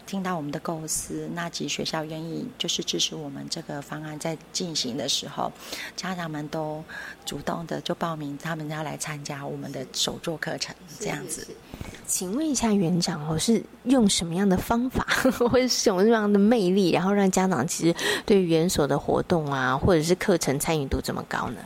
[0.09, 5.52] 听到我们的构思，那及学校愿意就是支持我们这个方案在进行的时候，
[5.94, 6.82] 家长们都
[7.26, 11.46] 主动的就报名，他们要来参加我们的手作课程，这样子。
[12.06, 15.06] 请问一下园长哦，是用什么样的方法，
[15.38, 17.94] 或者是用什么样的魅力，然后让家长其实
[18.24, 21.61] 对园所的活动啊，或者是课程参与度这么高呢？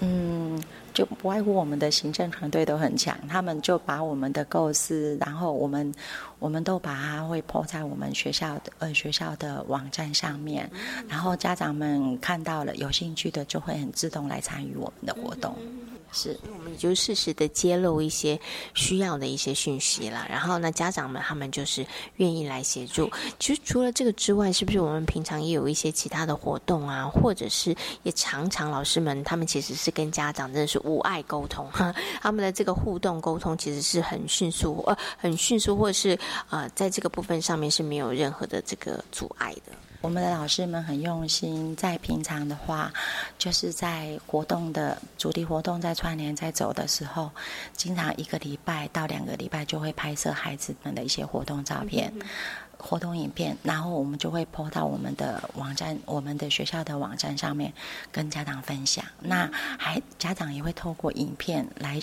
[0.00, 0.62] 嗯。
[0.94, 5.92] 就不外乎我们的行政团队都很强，他们就把我们的构思，然后我们
[6.38, 10.70] 我们都把它会铺在我们学校的呃学校的网站上面，
[11.08, 15.54] 然后家长们看到了有兴趣的就会很自动来参与我们的活动。
[16.14, 18.40] 是，我们也就适时的揭露一些
[18.72, 20.24] 需要的一些讯息了。
[20.30, 21.84] 然后呢，家长们他们就是
[22.16, 23.10] 愿意来协助。
[23.38, 27.04] 其实除了这个之外，是不是我们平常也有一些其他的活动啊？
[27.04, 31.92] 或者是也常常老师们他们其实是跟家长真的是无爱沟通，哈
[32.22, 36.16] 他们的这个互动沟通其实是很迅速，呃，很迅速，或者是
[36.48, 39.72] 呃，在这个部分上面是没有任何的这个阻碍的。
[40.04, 42.92] 我们的老师们很用心，在平常的话，
[43.38, 47.30] 就是在活动的主题活动在串联在走的时候，
[47.72, 52.12] 经常一个礼拜到两个礼拜就会拍摄孩子们的一些活动照片、
[52.76, 57.72] 活动影片，然后我们就会 po 到我们的网站、我们的学校的网站上面
[58.12, 59.02] 跟家长分享。
[59.20, 61.98] 那还家长也会透过影片来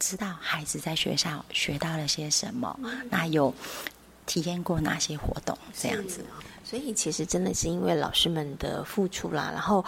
[0.00, 2.76] 知道孩子在学校学到了些什么，
[3.08, 3.54] 那有
[4.26, 6.24] 体验过哪些活动，这样子。
[6.70, 9.84] 所以其实真的是因为老师们的付出啦，然后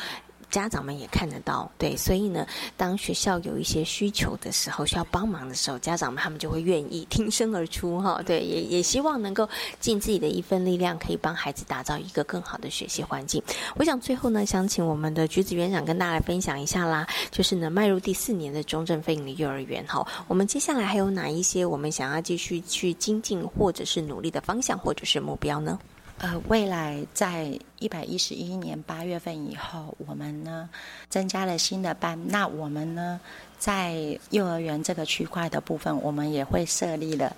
[0.50, 2.44] 家长们也看得到，对，所以呢，
[2.76, 13.40] 当学校有一些需求的时候，需要帮忙的时候，家长们他们就会愿意挺身而出哈，对，也也希望能够尽自己的一份力量，可以帮孩子打造一个更好的学习环境。
[13.76, 25.78] 我想最后呢，想请我们的橘子园长跟大家来分享一下啦，就是呢，迈入第四年的中正非营的幼儿园哈，我们接下来还有哪一些我们想要继续去精进或者是努力的方向或者是目标呢？
[26.18, 30.70] 呃，未来在一百一十一年八月份以后，我们呢
[31.08, 32.28] 增加了新的班。
[32.28, 33.20] 那我们呢
[33.58, 37.34] 在幼儿园这个区块的部分，我们也会设立了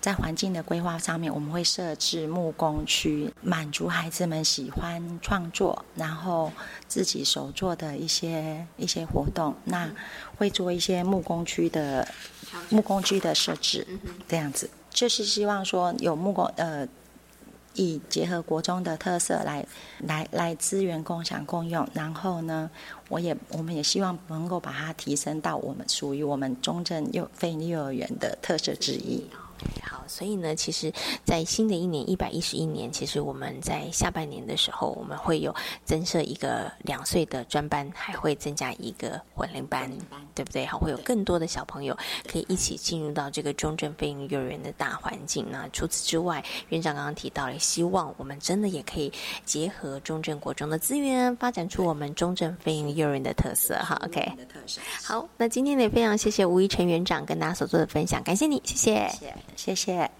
[0.00, 6.52] 在环境的规划上面，我们会设置木工区，满足孩子们喜欢创作，然后
[6.86, 9.52] 自己手做的一些一些活动。
[9.64, 9.90] 那
[10.36, 12.06] 会做一些木工区的
[12.70, 13.84] 木工区的设置，
[14.28, 16.86] 这样子就是希望说有木工呃。
[17.74, 19.66] 以结合国中的特色来
[19.98, 22.70] 来来资源共享共用，然后呢，
[23.08, 29.24] 我也我们也希望能够把它提升到我们属于我们中正幼非利幼儿园的特色之一。
[29.82, 30.92] 好，所以呢，其实，
[31.24, 35.54] 在新的一年一百一十一年，其实我们在下半年的时候，我们会有
[35.84, 39.90] 增设一个两岁的专班，还会增加一个混龄班，
[40.34, 40.64] 对不对？
[40.66, 41.96] 好，会有更多的小朋友
[42.26, 45.46] 可以一起进入到这个中正飞鹰幼儿园的大环境。
[45.50, 49.12] 那除此之外，院长刚刚提到了，希望我们真的也可以
[49.44, 53.74] 结合中正国中的资源，发展出我们中正飞鹰幼儿园的特色。
[53.78, 54.32] 哈，OK。
[55.04, 59.08] 好，那今天也，非常谢谢吴一成园长跟大家所做的分享，感谢你，谢谢。
[59.10, 59.34] 谢谢。
[59.56, 60.10] 谢谢。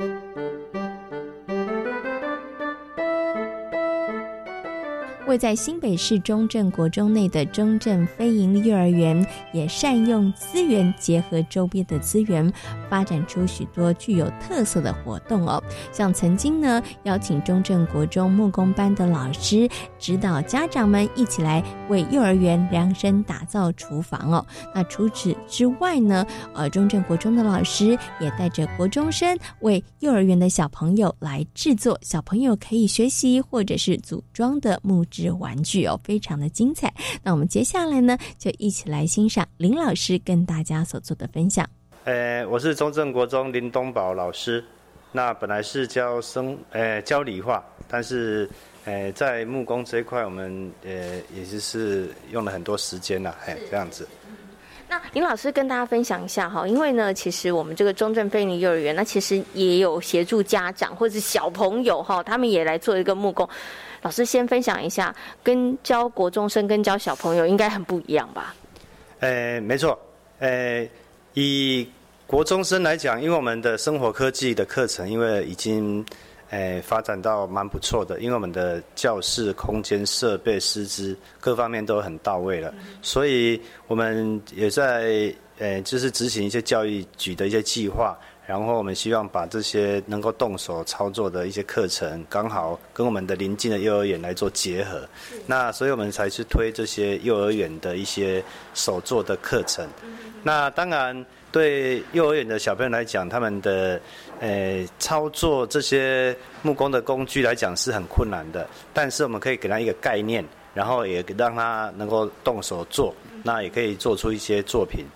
[5.32, 12.52] 位在新北市中正国中内的中正非营幼儿园，也善用资源，结合周边的资源，
[12.90, 15.62] 发展出许多具有特色的活动哦。
[15.90, 19.66] 像曾经呢，邀请中正国中木工班的老师
[19.98, 24.44] 指导家长们一起来为幼儿园量身打造厨房哦。
[24.74, 35.21] 那除此之外呢，呃，中正国中的老师也带着国中生为幼儿园的小朋友来制作小朋友可以学习或者是组装的木质。
[35.22, 36.92] 纸玩具哦，非常的精彩。
[37.22, 41.68] 那我们接下来呢，就一起来欣赏林老师跟大家所做的分享。
[42.04, 44.64] 呃，我是中正国中林东宝老师。
[45.12, 48.48] 那本来是教生，呃，教理化，但是，
[48.86, 50.90] 呃，在木工这一块，我们呃，
[51.36, 54.08] 也就是用了很多时间了，哎，这样子。
[54.88, 63.46] 那林老师跟大家分享一下哈，因为呢，其实我们这个中正菲尼幼儿园，那其实也有协助家长或者是小朋友哈，他们也来做一个木工。
[64.02, 68.54] 老师先分享一下，跟教国中生跟教小朋友应该很不一样吧？
[69.20, 69.98] 呃，没错，
[70.38, 70.86] 呃，
[71.34, 71.88] 以
[72.26, 76.04] 国中生来讲，因为我们的生活科技的课程，因为已经。
[76.52, 88.14] 诶，发展到蛮不错的，因为我们的教室空间、设备、师资各方面都很到位了，所以我们也在诶，就是执行一些教育局的一些计划，
[88.46, 95.08] 然后我们希望把这些能够动手操作的一些课程，刚好跟我们的邻近的幼儿园来做结合，
[95.46, 98.44] 那所以我们才去推这些幼儿园的一些
[98.74, 99.88] 手做的课程。
[100.42, 103.98] 那当然，对幼儿园的小朋友来讲，他们的。
[104.42, 113.14] 诶，操作这些木工的工具来讲是很困难的，但是我们可以给他一个概念，然后也让他能够动手做，
[113.44, 115.06] 那也可以做出一些作品。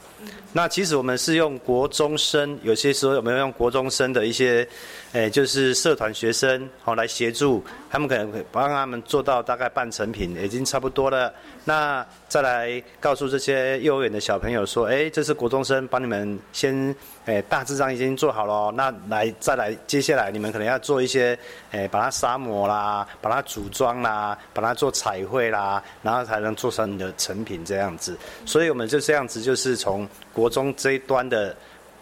[0.53, 4.67] 那其实我们是用国中生，有些时候有没有用国中生的一些，
[5.13, 11.31] 诶，就是社团学生，好来协助，他们可能帮他们做到大概半成品，已经差不多了。
[11.65, 16.95] 那再来告诉这些幼儿园的小朋友说，哎，这是国中生帮你们先，
[17.27, 21.39] 诶，大致上已经做好了，那来再来，接下来你们可能要做一些，
[21.73, 28.17] 诶，把它砂模啦，把它组装啦，把它做彩绘啦，然后才能做成你的成品这样子。
[28.47, 31.55] 所以我们就这样子，就是从国中这一端的。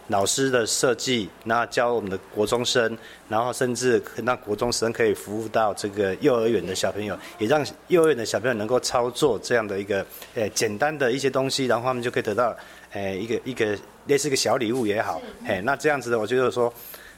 [0.09, 2.95] 老师的设计，那教我们的国中生，
[3.27, 10.05] 然后甚至让国中生可以服务到这个幼儿园的小朋友，也让幼儿园的小朋友能够操作这样的一个
[10.35, 12.55] 呃简单的一些东西，然后他们就可以得到
[12.93, 13.75] 呃一个一个
[14.07, 16.71] 类似一个小礼物也好，哎，那这样子的，我觉得说，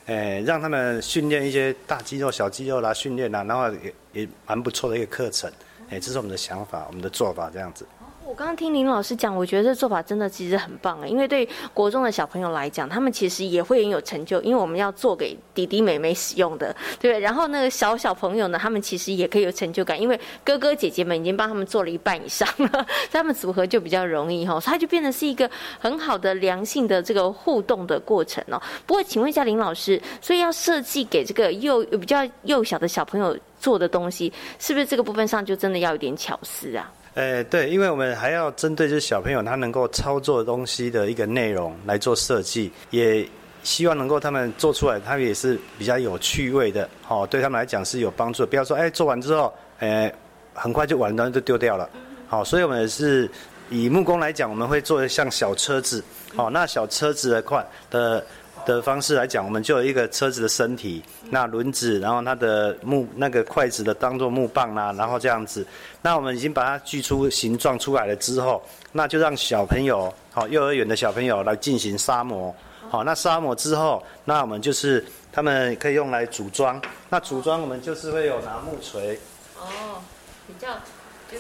[0.05, 5.51] 呃，让他们训练一些大肌肉、小肌肉啦，训练啦，然后也也蛮不错的一个课程，
[5.91, 7.85] 哎，这是我们的想法，我们的做法这样子。
[8.27, 11.07] 我刚刚听林老师讲，我觉得这做法真的其实很棒啊！
[11.07, 25.49] 因为对国中的小朋友来讲，他们其实也会很有成就，因为我们要做给弟弟妹妹使用的，对然后那个小小朋友呢，他们其实也可以有成就感，因为哥哥姐姐们已经帮他们做了一半以上了， 他们组合就比较容易哈，它就变得是一个
[25.79, 28.61] 很好的良性的这个互动的过程哦。
[28.87, 36.93] 不过，请问一下林老师，所以要设计给这个幼比较幼小的小朋友做的东西，是不是这个部分上就真的要有点巧思啊？
[37.17, 43.27] 呃，对，因为我们还要针对就是小朋友他能够操作东西的一个内容来做设计，也
[43.63, 48.47] 希望能够他们做出来，他们也是比较有趣味的，哦，对他们来讲是有帮助的。
[48.47, 50.13] 不要说，哎，做完之后，呃，
[50.53, 51.89] 很快就完了就丢掉了，
[52.29, 53.27] 好，所以我们是
[53.71, 56.05] 以木工来讲，我们会做像小车子，
[56.35, 58.23] 好，那小车子的块的。
[58.67, 65.65] 的方式来讲，我们就有一个车子的身体，那轮子，然后它的木那个筷子的当做木棒啦，然后这样子，
[66.03, 68.61] 那我们已经把它锯出形状出来了之后，
[68.91, 72.55] 那就让小朋友，好幼儿园的小朋友来进行砂模，
[72.91, 75.03] 好，那砂模之后，那我们就是
[75.33, 79.19] 他们可以用来组装，那组装我们就是会有拿木锤，
[79.59, 80.03] 哦，
[80.47, 80.69] 比较。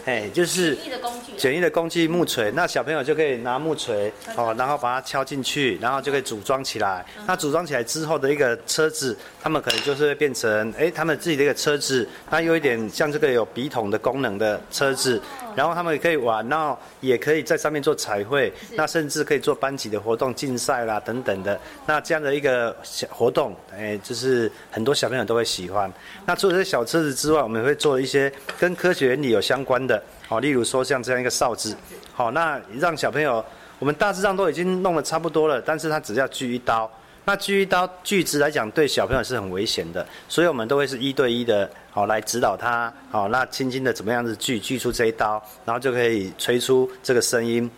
[0.04, 7.04] 哎，就是简易的工具，简易的工具木锤，那小朋友就可以拿木锤哦，然后把它敲进去，然后就可以组装起来。
[7.26, 15.20] 那组装起来之后的一个车子，他们可能就是会变成哎，他们自己的一个车子，那有一点像这个有笔筒的功能的车子。
[15.56, 21.58] 然后他们也可以玩，然后也可以在上面做彩绘，那甚至可以做班级的活动、竞赛啦等等的。
[21.86, 25.90] 那这样的一个小活动，哎，就是很多小朋友都会喜欢。
[26.26, 31.74] 那除了这小车子之外，我们会做一些跟科学原理有相关的，好，例如说像这样一个哨子，
[32.12, 33.44] 好，那让小朋友，
[33.78, 36.90] 我们大致上都已经弄得差不多了，但是他只要锯一刀。
[37.28, 47.70] 那锯一刀锯子来讲，对小朋友是很危险的，所以我们都会是一对一的，好来指导他，好那轻轻的怎么样子锯锯出这一刀，然后就可以吹出这个声音，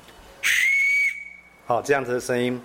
[1.67, 2.61] 好这样子的声音，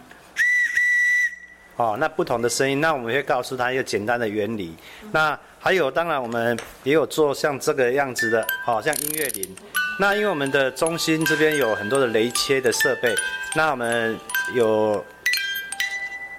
[1.76, 4.76] 哦那不同的声音，那我们会告诉他一个简单的原理。
[5.12, 9.56] 那还有当然我们也有做像这个样子的，好像音乐铃。
[9.99, 13.14] 那因为我们的中心这边有很多的雷切的设备，
[13.56, 14.18] 那我们
[14.56, 15.06] 有。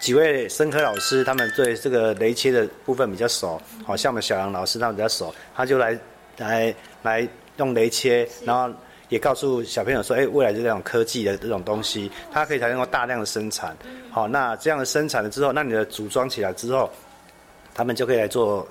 [0.05, 5.99] 几位生科老师，他们对这个雷切的部分比较熟，好像我们小杨老师他们比较熟，他就来
[6.37, 7.27] 来来
[7.57, 8.71] 用雷切，然后
[9.09, 13.75] 也告诉小朋友说，哎，未来这种科技的这种东西，它可以才能够大量的生产，
[14.11, 16.91] 好，那这样的生产了之后，那你的组装起来之后，
[17.73, 18.69] 他们就可以来做。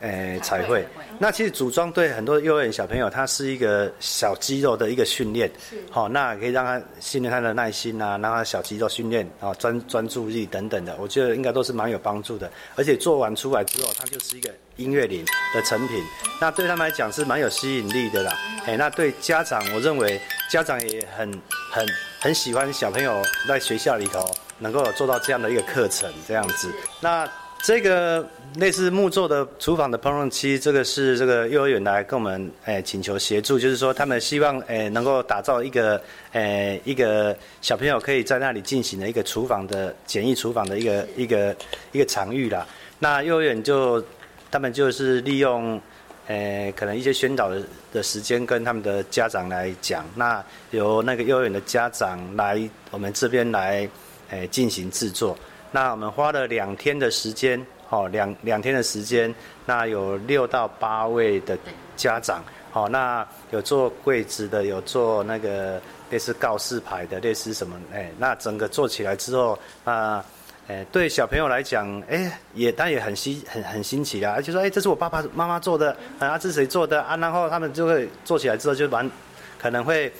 [0.00, 0.86] 诶，彩绘。
[1.18, 5.50] 那其实组装对很多幼儿园小朋友，他是一个小肌肉的一个训练。
[5.68, 5.76] 是。
[5.90, 12.50] 好，那可以让他训练他的耐心啊，让他小肌肉训练啊，专专注力等等的，我觉得应该都是蛮有帮助的。
[12.76, 15.22] 而且做完出来之后，它就是一个音乐林
[15.54, 16.02] 的成品。
[16.40, 18.32] 那对他们来讲是蛮有吸引力的啦。
[18.64, 20.18] 哎，那对家长，我认为
[20.50, 21.30] 家长也很
[21.70, 21.86] 很
[22.20, 24.26] 很喜欢小朋友在学校里头
[24.58, 26.72] 能够做到这样的一个课程，这样子。
[27.00, 27.30] 那。
[27.62, 36.00] 这个类似木做的厨房的烹饪器，这个是这个幼儿园来跟我们诶请求协助，就是说他们希望诶能够打造一个
[36.32, 41.54] 诶一个小朋友可以在那里进行的一个厨房的简易厨房的一个一个
[41.92, 42.66] 一个场域啦。
[42.98, 44.02] 那幼儿园就
[44.50, 45.80] 他们就是利用
[46.28, 52.58] 诶可能一些宣导的的时间跟他们的家长来讲，那由那个幼儿园的家长来
[52.90, 53.88] 我们这边来
[54.30, 55.36] 诶进行制作。
[55.72, 59.32] 那我们花了两天的时间，哦，两两天的时间，
[59.64, 61.56] 那有六到八位的
[61.96, 62.42] 家长，
[62.72, 70.24] 哦，那有做柜子的，有做那个类似告示牌的，类似什么，哎，那整个做起来之后，啊，
[70.66, 77.16] 哎，对小朋友来讲，哎，也但也很新，很很新奇啊，就说，哎，这是我爸爸妈妈做的，啊，这是谁做的啊？
[77.16, 79.08] 然后他们就会做起来之后，就蛮
[79.56, 80.12] 可能会。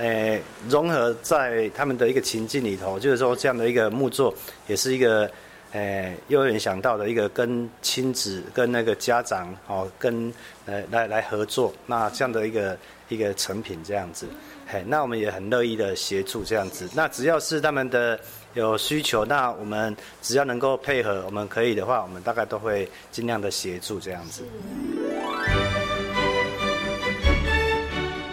[0.00, 4.34] 诶融合在他们的一个情境里头，就是说这样的一个木作
[4.66, 5.30] 也是一个
[5.72, 10.32] 诶幼儿园想到的一个跟亲子跟那个家长哦跟
[10.64, 12.76] 呃来来合作，那这样的一个
[13.10, 14.26] 一个成品这样子，
[14.66, 18.18] 嘿，那我们也很乐意的协助这样子，那只要是他们的。
[18.54, 24.42] 有需求，那我们只要能够配合，我们可以的话，我们大概都会尽量的协助这样子。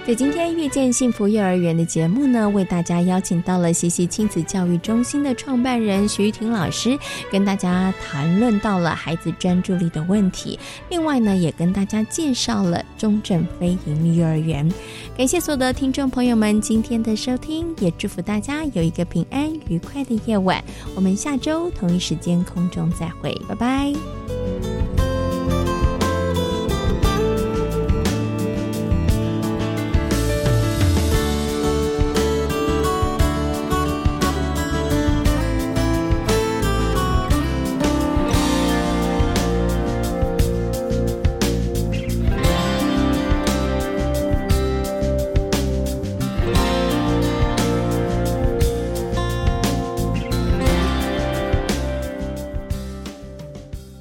[0.08, 6.98] 在今天遇见幸福幼儿园的节目呢，为大家邀请到了西西亲子教育中心的创办人徐玉婷老师，
[7.30, 10.58] 跟大家谈论到了孩子专注力的问题。
[10.90, 14.72] 另外呢，也跟大家介绍了中正非营利幼儿园。
[15.18, 20.64] 感谢所有的听众朋友们今天的收听，也祝福大家有一个平安愉快的夜晚。
[20.96, 23.94] 我们下周同一时间空中再会，拜拜。